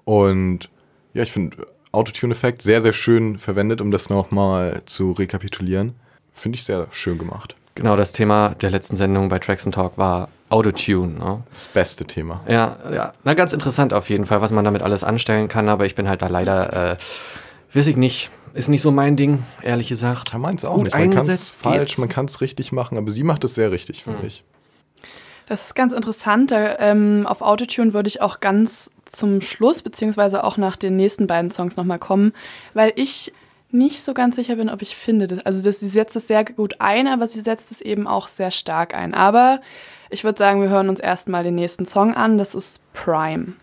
Und 0.04 0.70
ja, 1.14 1.22
ich 1.22 1.32
finde 1.32 1.66
Autotune-Effekt 1.92 2.62
sehr, 2.62 2.80
sehr 2.80 2.92
schön 2.92 3.38
verwendet, 3.38 3.80
um 3.80 3.90
das 3.90 4.10
nochmal 4.10 4.82
zu 4.86 5.12
rekapitulieren. 5.12 5.94
Finde 6.32 6.56
ich 6.56 6.64
sehr 6.64 6.88
schön 6.90 7.18
gemacht. 7.18 7.54
Genau, 7.74 7.96
das 7.96 8.12
Thema 8.12 8.50
der 8.60 8.70
letzten 8.70 8.96
Sendung 8.96 9.28
bei 9.28 9.38
Tracks 9.38 9.66
and 9.66 9.74
Talk 9.74 9.98
war 9.98 10.28
Autotune. 10.48 11.18
Ne? 11.18 11.42
Das 11.52 11.68
beste 11.68 12.04
Thema. 12.04 12.42
Ja, 12.48 12.76
ja. 12.92 13.12
Na, 13.24 13.34
ganz 13.34 13.52
interessant 13.52 13.92
auf 13.92 14.08
jeden 14.08 14.26
Fall, 14.26 14.40
was 14.40 14.50
man 14.50 14.64
damit 14.64 14.82
alles 14.82 15.04
anstellen 15.04 15.48
kann, 15.48 15.68
aber 15.68 15.86
ich 15.86 15.94
bin 15.94 16.08
halt 16.08 16.22
da 16.22 16.28
leider, 16.28 16.92
äh, 16.92 16.96
weiß 17.74 17.86
ich 17.88 17.96
nicht, 17.96 18.30
ist 18.54 18.68
nicht 18.68 18.82
so 18.82 18.90
mein 18.90 19.16
Ding, 19.16 19.42
ehrlich 19.62 19.88
gesagt. 19.88 20.32
Ja, 20.32 20.38
meins 20.38 20.64
auch 20.64 20.74
Gut 20.74 20.84
nicht. 20.84 20.94
Man 20.94 21.02
kann 21.02 21.10
es 21.10 21.18
eingesetzt 21.18 21.56
falsch, 21.60 21.88
geht's. 21.90 21.98
man 21.98 22.08
kann 22.08 22.26
es 22.26 22.40
richtig 22.40 22.72
machen, 22.72 22.96
aber 22.96 23.10
sie 23.10 23.22
macht 23.22 23.44
es 23.44 23.54
sehr 23.54 23.70
richtig, 23.70 24.04
finde 24.04 24.26
ich. 24.26 24.44
Das 25.46 25.66
ist 25.66 25.74
ganz 25.74 25.92
interessant. 25.92 26.50
Da, 26.50 26.78
ähm, 26.78 27.26
auf 27.26 27.40
Autotune 27.42 27.92
würde 27.92 28.08
ich 28.08 28.20
auch 28.20 28.40
ganz 28.40 28.90
zum 29.04 29.40
Schluss, 29.40 29.82
beziehungsweise 29.82 30.42
auch 30.42 30.56
nach 30.56 30.76
den 30.76 30.96
nächsten 30.96 31.26
beiden 31.26 31.50
Songs 31.50 31.76
nochmal 31.76 31.98
kommen, 31.98 32.32
weil 32.74 32.92
ich 32.96 33.32
nicht 33.70 34.02
so 34.02 34.14
ganz 34.14 34.36
sicher 34.36 34.56
bin, 34.56 34.70
ob 34.70 34.82
ich 34.82 34.96
finde. 34.96 35.26
Das, 35.26 35.44
also 35.44 35.62
das, 35.62 35.80
sie 35.80 35.88
setzt 35.88 36.16
es 36.16 36.26
sehr 36.26 36.44
gut 36.44 36.80
ein, 36.80 37.06
aber 37.06 37.26
sie 37.26 37.40
setzt 37.40 37.70
es 37.70 37.80
eben 37.80 38.06
auch 38.06 38.28
sehr 38.28 38.50
stark 38.50 38.94
ein. 38.94 39.14
Aber 39.14 39.60
ich 40.10 40.24
würde 40.24 40.38
sagen, 40.38 40.62
wir 40.62 40.68
hören 40.68 40.88
uns 40.88 41.00
erstmal 41.00 41.44
den 41.44 41.54
nächsten 41.54 41.86
Song 41.86 42.14
an. 42.14 42.38
Das 42.38 42.54
ist 42.54 42.82
Prime. 42.92 43.54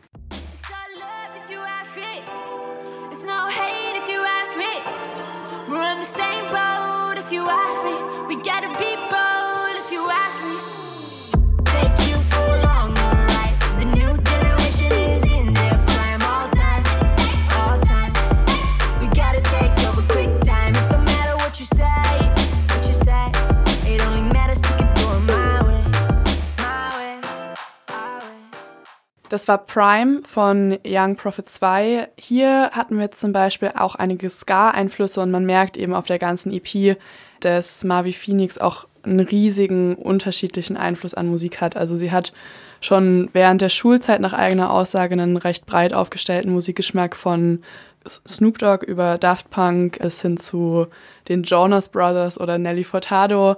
Das 29.34 29.48
war 29.48 29.58
Prime 29.58 30.22
von 30.28 30.78
Young 30.86 31.16
Prophet 31.16 31.50
2. 31.50 32.08
Hier 32.20 32.70
hatten 32.72 33.00
wir 33.00 33.10
zum 33.10 33.34
Beispiel 33.34 33.72
auch 33.76 33.96
einige 33.96 34.30
Ska-Einflüsse 34.30 35.22
und 35.22 35.32
man 35.32 35.44
merkt 35.44 35.76
eben 35.76 35.96
auf 35.96 36.06
der 36.06 36.20
ganzen 36.20 36.54
EP, 36.54 37.00
dass 37.40 37.84
Marvi 37.84 38.14
Phoenix 38.14 38.60
auch 38.60 38.86
einen 39.02 39.22
riesigen 39.22 39.96
unterschiedlichen 39.96 40.78
Einfluss 40.78 41.16
an 41.16 41.30
Musik 41.30 41.62
hat. 41.62 41.76
Also 41.76 41.96
sie 41.96 42.12
hat 42.12 42.32
schon 42.80 43.28
während 43.34 43.62
der 43.62 43.70
Schulzeit 43.70 44.22
nach 44.22 44.34
eigener 44.34 44.70
Aussage 44.70 45.14
einen 45.14 45.38
recht 45.38 45.66
breit 45.66 45.96
aufgestellten 45.96 46.52
Musikgeschmack 46.52 47.16
von 47.16 47.64
Snoop 48.08 48.60
Dogg 48.60 48.86
über 48.86 49.18
Daft 49.18 49.50
Punk 49.50 49.98
bis 50.00 50.22
hin 50.22 50.38
zu 50.38 50.86
den 51.28 51.42
Jonas 51.42 51.90
Brothers 51.90 52.40
oder 52.40 52.60
Nelly 52.60 52.84
Furtado. 52.84 53.56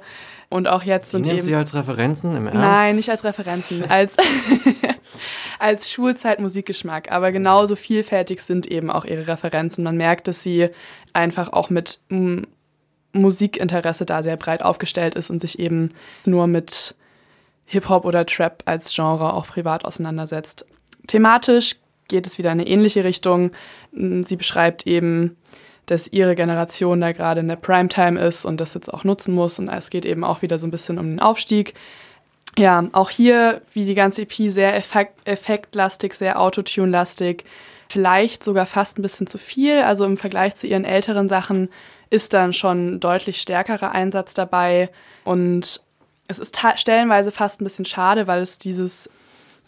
Und 0.50 0.68
auch 0.68 0.84
jetzt 0.84 1.12
sind 1.12 1.22
nehmen 1.22 1.38
eben 1.38 1.46
Sie 1.46 1.56
als 1.56 1.74
Referenzen 1.74 2.36
im 2.36 2.48
Ernst? 2.48 2.60
Nein, 2.60 2.96
nicht 2.96 3.10
als 3.10 3.24
Referenzen, 3.24 3.90
als, 3.90 4.16
als 5.60 5.92
Schulzeitmusikgeschmack. 5.92 7.12
Aber 7.12 7.32
genauso 7.32 7.76
vielfältig 7.76 8.42
sind 8.42 8.68
eben 8.68 8.92
auch 8.92 9.06
ihre 9.06 9.28
Referenzen. 9.28 9.84
Man 9.84 9.98
merkt, 9.98 10.28
dass 10.28 10.44
sie 10.44 10.70
einfach 11.14 11.52
auch 11.52 11.70
mit 11.70 12.00
Musikinteresse 13.14 14.06
da 14.06 14.22
sehr 14.22 14.38
breit 14.38 14.64
aufgestellt 14.64 15.16
ist 15.16 15.30
und 15.30 15.40
sich 15.42 15.60
eben 15.60 15.90
nur 16.26 16.48
mit 16.48 16.96
Hip-Hop 17.66 18.06
oder 18.06 18.26
Trap 18.26 18.62
als 18.66 18.94
Genre 18.94 19.34
auch 19.34 19.48
privat 19.48 19.86
auseinandersetzt. 19.86 20.66
Thematisch 21.08 21.78
geht 22.08 22.28
es 22.28 22.38
wieder 22.38 22.52
in 22.52 22.60
eine 22.60 22.70
ähnliche 22.70 23.04
Richtung. 23.04 23.52
Sie 23.92 24.36
beschreibt 24.36 24.86
eben, 24.86 25.38
dass 25.86 26.08
ihre 26.08 26.36
Generation 26.36 27.02
da 27.02 27.12
gerade 27.12 27.42
in 27.42 27.48
der 27.48 27.56
Primetime 27.56 28.20
ist 28.20 28.46
und 28.46 28.60
das 28.62 28.74
jetzt 28.74 28.94
auch 28.94 29.04
nutzen 29.04 29.34
muss. 29.34 29.60
Und 29.60 29.70
es 29.70 29.90
geht 29.90 30.06
eben 30.06 30.24
auch 30.24 30.42
wieder 30.42 30.60
so 30.60 30.68
ein 30.68 30.72
bisschen 30.72 30.98
um 30.98 31.06
den 31.06 31.20
Aufstieg. 31.20 31.74
Ja, 32.58 32.88
auch 32.94 33.10
hier, 33.10 33.62
wie 33.74 33.86
die 33.86 33.96
ganze 33.96 34.24
EP, 34.24 34.34
sehr 34.50 34.76
effekt 34.76 35.28
effektlastig, 35.28 36.14
sehr 36.14 36.40
Autotune-lastig. 36.40 37.44
Vielleicht 37.90 38.44
sogar 38.44 38.66
fast 38.66 38.98
ein 38.98 39.02
bisschen 39.02 39.28
zu 39.28 39.38
viel. 39.38 39.82
Also 39.82 40.06
im 40.06 40.18
Vergleich 40.18 40.56
zu 40.56 40.68
ihren 40.68 40.86
älteren 40.86 41.30
Sachen 41.30 41.70
ist 42.10 42.34
dann 42.34 42.54
schon 42.54 43.00
deutlich 43.00 43.42
stärkerer 43.42 43.92
Einsatz 43.92 44.34
dabei. 44.34 44.90
Und 45.24 45.82
es 46.28 46.40
ist 46.40 46.58
stellenweise 46.78 47.32
fast 47.32 47.62
ein 47.62 47.66
bisschen 47.66 47.86
schade, 47.86 48.28
weil 48.28 48.42
es 48.42 48.58
dieses 48.58 49.10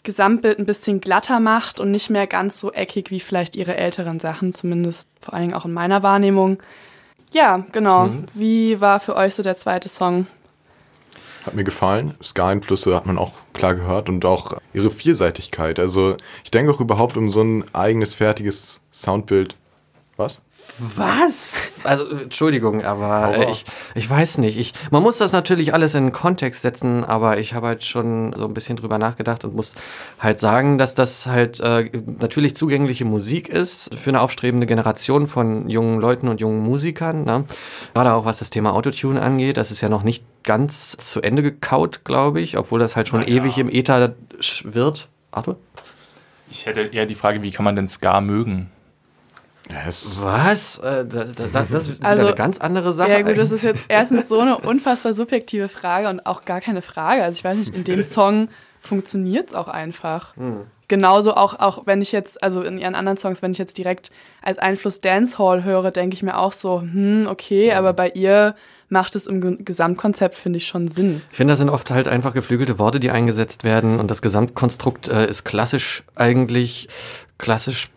Gesamtbild 0.02 0.58
ein 0.58 0.66
bisschen 0.66 1.00
glatter 1.00 1.40
macht 1.40 1.80
und 1.80 1.90
nicht 1.90 2.10
mehr 2.10 2.26
ganz 2.26 2.60
so 2.60 2.72
eckig 2.72 3.10
wie 3.10 3.20
vielleicht 3.20 3.56
ihre 3.56 3.76
älteren 3.76 4.20
Sachen, 4.20 4.52
zumindest 4.52 5.08
vor 5.20 5.34
allen 5.34 5.48
Dingen 5.48 5.54
auch 5.54 5.64
in 5.64 5.72
meiner 5.72 6.02
Wahrnehmung. 6.02 6.58
Ja, 7.32 7.64
genau. 7.72 8.10
Wie 8.32 8.80
war 8.80 9.00
für 9.00 9.16
euch 9.16 9.34
so 9.34 9.42
der 9.42 9.56
zweite 9.56 9.88
Song? 9.88 10.26
Hat 11.44 11.54
mir 11.54 11.64
gefallen. 11.64 12.14
Ska-Einflüsse 12.22 12.94
hat 12.94 13.06
man 13.06 13.18
auch 13.18 13.32
klar 13.52 13.74
gehört 13.74 14.08
und 14.08 14.24
auch 14.24 14.54
ihre 14.72 14.90
Vielseitigkeit. 14.90 15.78
Also 15.78 16.16
ich 16.44 16.50
denke 16.50 16.72
auch 16.72 16.80
überhaupt, 16.80 17.16
um 17.16 17.28
so 17.28 17.42
ein 17.42 17.64
eigenes, 17.74 18.14
fertiges 18.14 18.80
Soundbild 18.92 19.56
Was? 20.18 20.42
Was? 20.80 21.52
Also, 21.84 22.10
Entschuldigung, 22.10 22.84
aber 22.84 23.36
äh, 23.36 23.50
ich, 23.52 23.64
ich 23.94 24.10
weiß 24.10 24.38
nicht. 24.38 24.58
Ich, 24.58 24.72
man 24.90 25.00
muss 25.00 25.18
das 25.18 25.30
natürlich 25.30 25.72
alles 25.72 25.94
in 25.94 26.06
den 26.06 26.12
Kontext 26.12 26.62
setzen, 26.62 27.04
aber 27.04 27.38
ich 27.38 27.54
habe 27.54 27.68
halt 27.68 27.84
schon 27.84 28.32
so 28.34 28.44
ein 28.46 28.52
bisschen 28.52 28.76
drüber 28.76 28.98
nachgedacht 28.98 29.44
und 29.44 29.54
muss 29.54 29.76
halt 30.18 30.40
sagen, 30.40 30.76
dass 30.76 30.96
das 30.96 31.28
halt 31.28 31.60
äh, 31.60 31.88
natürlich 32.18 32.56
zugängliche 32.56 33.04
Musik 33.04 33.48
ist 33.48 33.94
für 33.94 34.10
eine 34.10 34.20
aufstrebende 34.20 34.66
Generation 34.66 35.28
von 35.28 35.68
jungen 35.68 36.00
Leuten 36.00 36.26
und 36.26 36.40
jungen 36.40 36.64
Musikern. 36.64 37.22
Ne? 37.22 37.44
Gerade 37.94 38.12
auch 38.12 38.24
was 38.24 38.40
das 38.40 38.50
Thema 38.50 38.74
Autotune 38.74 39.22
angeht. 39.22 39.56
Das 39.56 39.70
ist 39.70 39.82
ja 39.82 39.88
noch 39.88 40.02
nicht 40.02 40.24
ganz 40.42 40.96
zu 40.96 41.22
Ende 41.22 41.42
gekaut, 41.42 42.04
glaube 42.04 42.40
ich, 42.40 42.58
obwohl 42.58 42.80
das 42.80 42.96
halt 42.96 43.06
schon 43.06 43.22
ewig 43.22 43.56
im 43.56 43.70
Äther 43.70 44.16
wird. 44.64 45.08
Arthur? 45.30 45.58
Ich 46.50 46.66
hätte 46.66 46.80
eher 46.80 47.06
die 47.06 47.14
Frage, 47.14 47.42
wie 47.44 47.52
kann 47.52 47.64
man 47.64 47.76
denn 47.76 47.86
Ska 47.86 48.20
mögen? 48.20 48.72
Ja, 49.70 49.76
es, 49.88 50.16
Was? 50.20 50.78
Äh, 50.78 51.04
das, 51.06 51.34
das, 51.34 51.68
das 51.70 51.88
ist 51.88 52.02
Also, 52.04 52.26
eine 52.26 52.34
ganz 52.34 52.58
andere 52.58 52.92
Sache. 52.92 53.10
Ja 53.10 53.22
gut, 53.22 53.36
das 53.36 53.50
ist 53.50 53.62
jetzt 53.62 53.84
erstens 53.88 54.28
so 54.28 54.40
eine 54.40 54.58
unfassbar 54.58 55.12
subjektive 55.14 55.68
Frage 55.68 56.08
und 56.08 56.24
auch 56.26 56.44
gar 56.44 56.60
keine 56.60 56.82
Frage. 56.82 57.22
Also 57.22 57.36
ich 57.38 57.44
weiß 57.44 57.56
nicht, 57.58 57.74
in 57.74 57.84
dem 57.84 58.02
Song 58.02 58.48
funktioniert 58.80 59.48
es 59.50 59.54
auch 59.54 59.68
einfach. 59.68 60.34
Genauso 60.88 61.34
auch, 61.34 61.58
auch 61.60 61.82
wenn 61.84 62.00
ich 62.00 62.12
jetzt, 62.12 62.42
also 62.42 62.62
in 62.62 62.78
ihren 62.78 62.94
anderen 62.94 63.18
Songs, 63.18 63.42
wenn 63.42 63.50
ich 63.52 63.58
jetzt 63.58 63.76
direkt 63.76 64.10
als 64.40 64.58
Einfluss 64.58 65.02
Dancehall 65.02 65.62
höre, 65.64 65.90
denke 65.90 66.14
ich 66.14 66.22
mir 66.22 66.38
auch 66.38 66.52
so, 66.52 66.80
hm, 66.80 67.26
okay, 67.30 67.72
aber 67.74 67.92
bei 67.92 68.08
ihr 68.08 68.54
macht 68.88 69.14
es 69.16 69.26
im 69.26 69.42
Ge- 69.42 69.58
Gesamtkonzept, 69.62 70.34
finde 70.34 70.56
ich, 70.56 70.66
schon 70.66 70.88
Sinn. 70.88 71.20
Ich 71.30 71.36
finde, 71.36 71.52
das 71.52 71.58
sind 71.58 71.68
oft 71.68 71.90
halt 71.90 72.08
einfach 72.08 72.32
geflügelte 72.32 72.78
Worte, 72.78 73.00
die 73.00 73.10
eingesetzt 73.10 73.64
werden 73.64 74.00
und 74.00 74.10
das 74.10 74.22
Gesamtkonstrukt 74.22 75.08
äh, 75.08 75.26
ist 75.28 75.44
klassisch 75.44 76.04
eigentlich 76.14 76.88
klassisch 77.36 77.90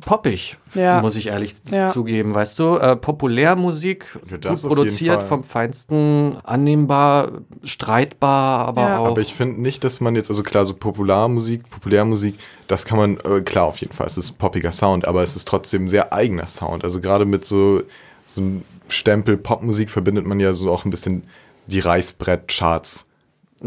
poppig, 0.00 0.56
Ja. 0.74 1.00
muss 1.00 1.16
ich 1.16 1.28
ehrlich 1.28 1.54
Ja. 1.70 1.88
zugeben, 1.88 2.34
weißt 2.34 2.58
du? 2.58 2.76
Äh, 2.76 2.96
Populärmusik, 2.96 4.06
Ja, 4.30 4.50
gut 4.54 4.62
produziert, 4.62 5.22
vom 5.22 5.42
Feinsten, 5.44 6.36
annehmbar, 6.44 7.28
streitbar, 7.62 8.68
aber 8.68 8.82
Ja. 8.82 8.98
auch... 8.98 9.06
aber 9.08 9.20
ich 9.20 9.34
finde 9.34 9.60
nicht, 9.60 9.84
dass 9.84 10.00
man 10.00 10.14
jetzt, 10.16 10.30
also 10.30 10.42
klar, 10.42 10.64
so 10.64 10.74
Popularmusik, 10.74 11.68
Populärmusik, 11.70 12.36
das 12.68 12.84
kann 12.84 12.98
man, 12.98 13.16
äh, 13.24 13.40
klar, 13.42 13.64
auf 13.66 13.78
jeden 13.78 13.92
Fall, 13.92 14.06
es 14.06 14.18
ist 14.18 14.38
poppiger 14.38 14.72
Sound, 14.72 15.06
aber 15.06 15.22
es 15.22 15.36
ist 15.36 15.46
trotzdem 15.48 15.88
sehr 15.88 16.12
eigener 16.12 16.46
Sound. 16.46 16.84
Also 16.84 17.00
gerade 17.00 17.24
mit 17.24 17.44
so, 17.44 17.82
so 18.26 18.40
einem 18.40 18.62
Stempel 18.88 19.36
Popmusik 19.36 19.90
verbindet 19.90 20.26
man 20.26 20.40
ja 20.40 20.52
so 20.54 20.70
auch 20.70 20.84
ein 20.84 20.90
bisschen 20.90 21.24
die 21.66 21.80
Reißbrett-Charts. 21.80 23.06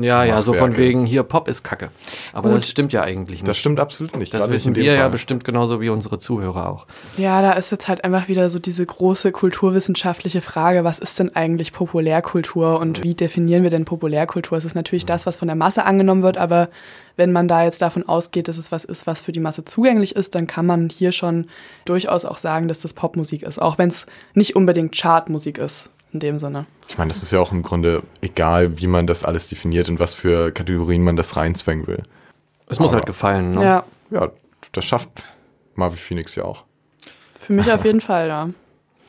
Ja, 0.04 0.24
ja, 0.24 0.42
so 0.42 0.54
von 0.54 0.78
wegen, 0.78 1.06
hier, 1.06 1.24
Pop 1.24 1.48
ist 1.48 1.64
Kacke. 1.64 1.90
Aber 2.34 2.50
Gut. 2.50 2.60
das 2.60 2.70
stimmt 2.70 2.94
ja 2.94 3.04
eigentlich 3.04 3.40
nicht. 3.40 3.48
Das 3.48 3.58
stimmt 3.58 3.80
absolut 3.80 4.16
nicht. 4.16 4.34
das 4.34 4.50
wissen 4.50 4.76
wir 4.76 4.84
ja 4.84 5.08
bestimmt 5.08 5.44
genauso 5.44 5.82
wie 5.82 5.90
unsere 5.90 6.20
Zuhörer 6.20 6.70
auch. 6.70 6.88
Ja, 7.18 7.42
da 7.42 7.54
ist 7.54 7.72
jetzt 7.72 7.88
halt 7.88 8.04
einfach 8.04 8.28
wieder 8.28 8.50
so 8.50 8.60
diese 8.60 8.86
große 8.86 9.32
kulturwissenschaftliche 9.32 10.42
Frage, 10.42 10.84
was 10.84 11.00
ist 11.00 11.20
denn 11.20 11.36
eigentlich 11.36 11.74
Populärkultur 11.74 12.80
und 12.80 13.04
wie 13.04 13.14
definieren 13.14 13.64
wir 13.64 13.70
denn 13.70 13.86
Populärkultur? 13.86 14.58
Es 14.58 14.66
ist 14.66 14.76
natürlich 14.76 15.06
das, 15.06 15.26
was 15.26 15.38
von 15.38 15.48
der 15.48 15.56
Masse 15.56 15.86
angenommen 15.86 16.24
wird, 16.24 16.38
aber 16.38 16.70
wenn 17.16 17.32
man 17.32 17.48
da 17.48 17.64
jetzt 17.64 17.82
davon 17.82 18.08
ausgeht, 18.08 18.48
dass 18.48 18.58
es 18.58 18.72
was 18.72 18.86
ist, 18.86 19.08
was 19.08 19.22
für 19.22 19.32
die 19.32 19.40
Masse 19.40 19.66
zugänglich 19.66 20.16
ist, 20.16 20.36
dann 20.36 20.48
kann 20.48 20.66
man 20.66 20.90
hier 20.90 21.12
schon 21.12 21.48
durchaus 21.86 22.26
auch 22.26 22.38
sagen, 22.38 22.68
dass 22.68 22.80
das 22.80 22.94
Popmusik 22.94 23.44
ist, 23.44 23.60
auch 23.60 23.78
wenn 23.78 23.90
es 23.90 24.06
nicht 24.34 24.56
unbedingt 24.56 24.96
Chartmusik 24.96 25.58
ist 25.58 25.90
in 26.14 26.20
dem 26.20 26.40
Sinne. 26.40 26.66
Ich 26.88 26.98
meine, 26.98 27.10
das 27.10 27.22
ist 27.24 27.32
ja 27.32 27.40
auch 27.40 27.52
im 27.52 27.64
Grunde 27.64 28.04
egal, 28.22 28.78
wie 28.80 28.88
man 28.88 29.08
das 29.08 29.24
alles 29.24 29.50
definiert 29.50 29.90
und 29.90 30.00
was 30.00 30.16
für 30.16 30.52
Kategorien 30.52 31.04
man 31.04 31.16
das 31.16 31.36
reinzwängen 31.36 31.86
will. 31.88 32.04
Es 32.68 32.80
muss 32.80 32.90
Aber- 32.90 32.98
halt 32.98 33.06
gefallen, 33.06 33.52
ne? 33.52 33.64
Ja, 33.64 33.84
Ja, 34.10 34.30
das 34.72 34.86
schafft 34.86 35.10
Marvel 35.76 35.98
Phoenix 35.98 36.36
ja 36.36 36.44
auch. 36.46 36.64
für 37.40 37.54
mich 37.54 37.72
auf 37.72 37.86
jeden 37.86 38.02
Fall, 38.02 38.28
ja. 38.28 38.50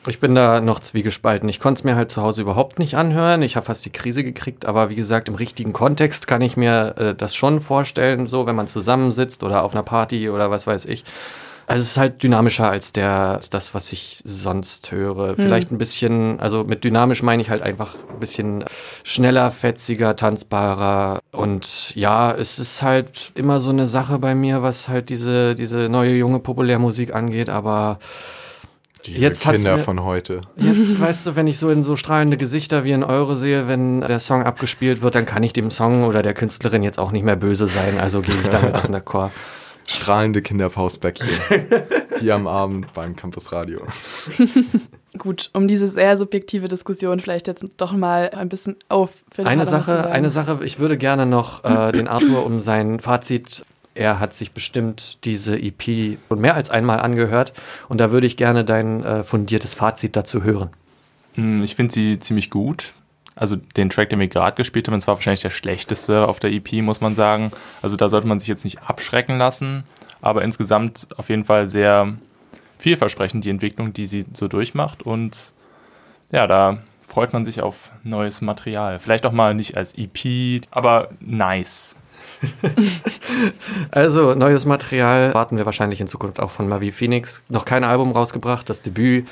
Ich 0.07 0.19
bin 0.21 0.33
da 0.33 0.61
noch 0.61 0.79
zwiegespalten. 0.79 1.49
Ich 1.49 1.59
konnte 1.59 1.79
es 1.79 1.83
mir 1.83 1.95
halt 1.97 2.09
zu 2.09 2.21
Hause 2.21 2.41
überhaupt 2.41 2.79
nicht 2.79 2.95
anhören. 2.95 3.41
Ich 3.41 3.57
habe 3.57 3.65
fast 3.65 3.85
die 3.85 3.89
Krise 3.91 4.23
gekriegt, 4.23 4.65
aber 4.65 4.89
wie 4.89 4.95
gesagt, 4.95 5.27
im 5.27 5.35
richtigen 5.35 5.73
Kontext 5.73 6.25
kann 6.25 6.41
ich 6.41 6.55
mir 6.55 6.95
äh, 6.97 7.15
das 7.15 7.35
schon 7.35 7.59
vorstellen, 7.59 8.25
so 8.27 8.45
wenn 8.45 8.55
man 8.55 8.65
zusammensitzt 8.67 9.43
oder 9.43 9.61
auf 9.63 9.73
einer 9.73 9.83
Party 9.83 10.29
oder 10.29 10.49
was 10.51 10.67
weiß 10.67 10.85
ich. 10.85 11.03
Also 11.69 11.83
es 11.83 11.91
ist 11.91 11.97
halt 11.97 12.23
dynamischer 12.23 12.67
als 12.69 12.91
der 12.93 13.09
als 13.11 13.49
das, 13.51 13.73
was 13.75 13.93
ich 13.93 14.21
sonst 14.25 14.91
höre. 14.91 15.35
Vielleicht 15.35 15.71
ein 15.71 15.77
bisschen, 15.77 16.39
also 16.39 16.63
mit 16.63 16.83
dynamisch 16.83 17.21
meine 17.21 17.41
ich 17.43 17.49
halt 17.51 17.61
einfach 17.61 17.93
ein 18.11 18.19
bisschen 18.19 18.65
schneller, 19.03 19.51
fetziger, 19.51 20.15
tanzbarer. 20.15 21.19
Und 21.31 21.95
ja, 21.95 22.31
es 22.31 22.57
ist 22.59 22.81
halt 22.81 23.31
immer 23.35 23.59
so 23.59 23.69
eine 23.69 23.85
Sache 23.85 24.17
bei 24.17 24.33
mir, 24.33 24.63
was 24.63 24.89
halt 24.89 25.09
diese, 25.09 25.53
diese 25.53 25.89
neue 25.89 26.15
junge 26.15 26.39
Populärmusik 26.39 27.13
angeht, 27.13 27.49
aber 27.49 27.99
Diese 29.05 29.19
Jetzt 29.19 29.45
hat's 29.45 29.57
Kinder 29.61 29.77
mir- 29.77 29.83
von 29.83 30.03
heute. 30.03 30.41
Jetzt, 30.57 30.99
weißt 30.99 31.27
du, 31.27 31.35
wenn 31.35 31.45
ich 31.47 31.59
so 31.59 31.69
in 31.69 31.83
so 31.83 31.95
strahlende 31.95 32.35
Gesichter 32.37 32.83
wie 32.83 32.91
in 32.91 33.03
eure 33.03 33.35
sehe, 33.35 33.67
wenn 33.67 34.01
der 34.01 34.19
Song 34.19 34.43
abgespielt 34.43 35.01
wird, 35.01 35.13
dann 35.15 35.25
kann 35.27 35.43
ich 35.43 35.53
dem 35.53 35.69
Song 35.71 36.03
oder 36.03 36.21
der 36.23 36.33
Künstlerin 36.33 36.81
jetzt 36.83 36.97
auch 36.99 37.11
nicht 37.11 37.23
mehr 37.23 37.35
böse 37.37 37.67
sein. 37.67 37.99
Also 37.99 38.21
gehe 38.21 38.33
ich 38.35 38.49
damit 38.49 38.75
in 38.87 38.95
d'accord. 38.95 39.29
Strahlende 39.89 40.41
Kinderpausbäckchen. 40.43 41.27
Hier 42.19 42.35
am 42.35 42.45
Abend 42.47 42.93
beim 42.93 43.15
Campus 43.15 43.51
Radio. 43.51 43.81
Gut, 45.17 45.49
um 45.53 45.67
diese 45.67 45.87
sehr 45.87 46.15
subjektive 46.17 46.67
Diskussion 46.67 47.19
vielleicht 47.19 47.47
jetzt 47.47 47.65
doch 47.77 47.91
mal 47.93 48.29
ein 48.29 48.49
bisschen 48.49 48.75
auf. 48.87 49.09
Eine 49.37 49.65
Sache, 49.65 50.09
eine 50.11 50.29
Sache, 50.29 50.59
ich 50.63 50.77
würde 50.77 50.95
gerne 50.97 51.25
noch 51.25 51.63
äh, 51.63 51.91
den 51.93 52.07
Arthur 52.07 52.45
um 52.45 52.61
sein 52.61 52.99
Fazit. 52.99 53.65
Er 53.95 54.19
hat 54.19 54.35
sich 54.35 54.51
bestimmt 54.51 55.25
diese 55.25 55.57
EP 55.59 56.17
schon 56.29 56.39
mehr 56.39 56.53
als 56.53 56.69
einmal 56.69 56.99
angehört 56.99 57.53
und 57.89 57.97
da 57.99 58.11
würde 58.11 58.27
ich 58.27 58.37
gerne 58.37 58.63
dein 58.63 59.03
äh, 59.03 59.23
fundiertes 59.23 59.73
Fazit 59.73 60.15
dazu 60.15 60.43
hören. 60.43 60.69
Hm, 61.33 61.63
Ich 61.63 61.75
finde 61.75 61.93
sie 61.93 62.19
ziemlich 62.19 62.51
gut. 62.51 62.93
Also 63.39 63.55
den 63.55 63.89
Track, 63.89 64.09
den 64.09 64.19
wir 64.19 64.27
gerade 64.27 64.57
gespielt 64.57 64.87
haben, 64.87 64.95
das 64.95 65.07
war 65.07 65.15
wahrscheinlich 65.15 65.41
der 65.41 65.49
schlechteste 65.49 66.27
auf 66.27 66.39
der 66.39 66.51
EP, 66.51 66.73
muss 66.81 66.99
man 66.99 67.15
sagen. 67.15 67.53
Also 67.81 67.95
da 67.95 68.09
sollte 68.09 68.27
man 68.27 68.37
sich 68.37 68.49
jetzt 68.49 68.65
nicht 68.65 68.83
abschrecken 68.83 69.37
lassen. 69.37 69.85
Aber 70.21 70.43
insgesamt 70.43 71.07
auf 71.17 71.29
jeden 71.29 71.45
Fall 71.45 71.67
sehr 71.67 72.15
vielversprechend, 72.77 73.45
die 73.45 73.49
Entwicklung, 73.49 73.93
die 73.93 74.07
sie 74.07 74.25
so 74.33 74.49
durchmacht. 74.49 75.03
Und 75.03 75.53
ja, 76.33 76.47
da 76.47 76.79
freut 77.07 77.31
man 77.31 77.45
sich 77.45 77.61
auf 77.61 77.91
neues 78.03 78.41
Material. 78.41 78.99
Vielleicht 78.99 79.25
auch 79.25 79.31
mal 79.31 79.53
nicht 79.53 79.77
als 79.77 79.97
EP, 79.97 80.65
aber 80.69 81.09
nice. 81.21 81.97
Also, 83.91 84.35
neues 84.35 84.65
Material 84.65 85.33
warten 85.33 85.57
wir 85.57 85.65
wahrscheinlich 85.65 86.01
in 86.01 86.07
Zukunft 86.07 86.39
auch 86.39 86.51
von 86.51 86.67
Mavi 86.67 86.91
Phoenix. 86.91 87.41
Noch 87.47 87.63
kein 87.63 87.83
Album 87.83 88.11
rausgebracht, 88.11 88.69
das 88.69 88.81
Debüt 88.81 89.27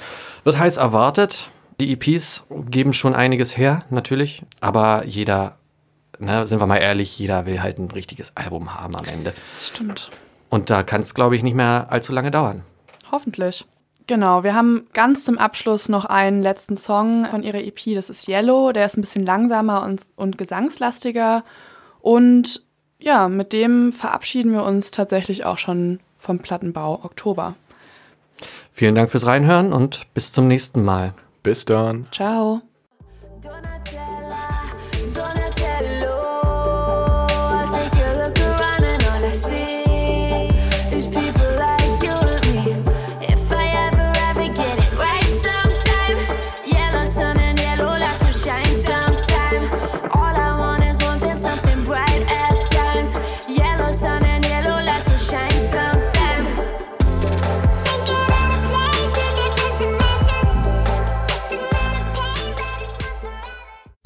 wird 0.45 0.57
heiß 0.57 0.77
erwartet. 0.77 1.49
Die 1.79 1.93
EPs 1.93 2.45
geben 2.49 2.93
schon 2.93 3.13
einiges 3.13 3.57
her, 3.57 3.83
natürlich. 3.89 4.43
Aber 4.61 5.05
jeder, 5.05 5.57
ne, 6.17 6.47
sind 6.47 6.59
wir 6.59 6.65
mal 6.65 6.77
ehrlich, 6.77 7.17
jeder 7.19 7.45
will 7.45 7.61
halt 7.61 7.77
ein 7.77 7.91
richtiges 7.91 8.35
Album 8.35 8.73
haben 8.73 8.95
am 8.95 9.05
Ende. 9.05 9.33
Stimmt. 9.59 10.09
Und 10.49 10.69
da 10.69 10.83
kann 10.83 11.01
es, 11.01 11.13
glaube 11.13 11.35
ich, 11.35 11.43
nicht 11.43 11.53
mehr 11.53 11.87
allzu 11.89 12.13
lange 12.13 12.31
dauern. 12.31 12.63
Hoffentlich. 13.11 13.65
Genau, 14.07 14.43
wir 14.43 14.55
haben 14.55 14.87
ganz 14.93 15.25
zum 15.25 15.37
Abschluss 15.37 15.89
noch 15.89 16.05
einen 16.05 16.41
letzten 16.41 16.77
Song 16.77 17.27
von 17.29 17.43
ihrer 17.43 17.59
EP, 17.59 17.93
das 17.93 18.09
ist 18.09 18.27
Yellow, 18.27 18.71
der 18.71 18.85
ist 18.85 18.97
ein 18.97 19.01
bisschen 19.01 19.25
langsamer 19.25 19.83
und, 19.83 20.01
und 20.15 20.37
gesangslastiger. 20.37 21.43
Und 21.99 22.63
ja, 22.99 23.27
mit 23.27 23.51
dem 23.51 23.91
verabschieden 23.91 24.53
wir 24.53 24.63
uns 24.63 24.91
tatsächlich 24.91 25.45
auch 25.45 25.57
schon 25.57 25.99
vom 26.17 26.39
Plattenbau 26.39 27.03
Oktober. 27.03 27.55
Vielen 28.71 28.95
Dank 28.95 29.09
fürs 29.09 29.25
Reinhören 29.25 29.73
und 29.73 30.11
bis 30.13 30.31
zum 30.31 30.47
nächsten 30.47 30.85
Mal. 30.85 31.13
Bis 31.47 31.63
dann. 31.63 32.07
Ciao. 32.11 32.61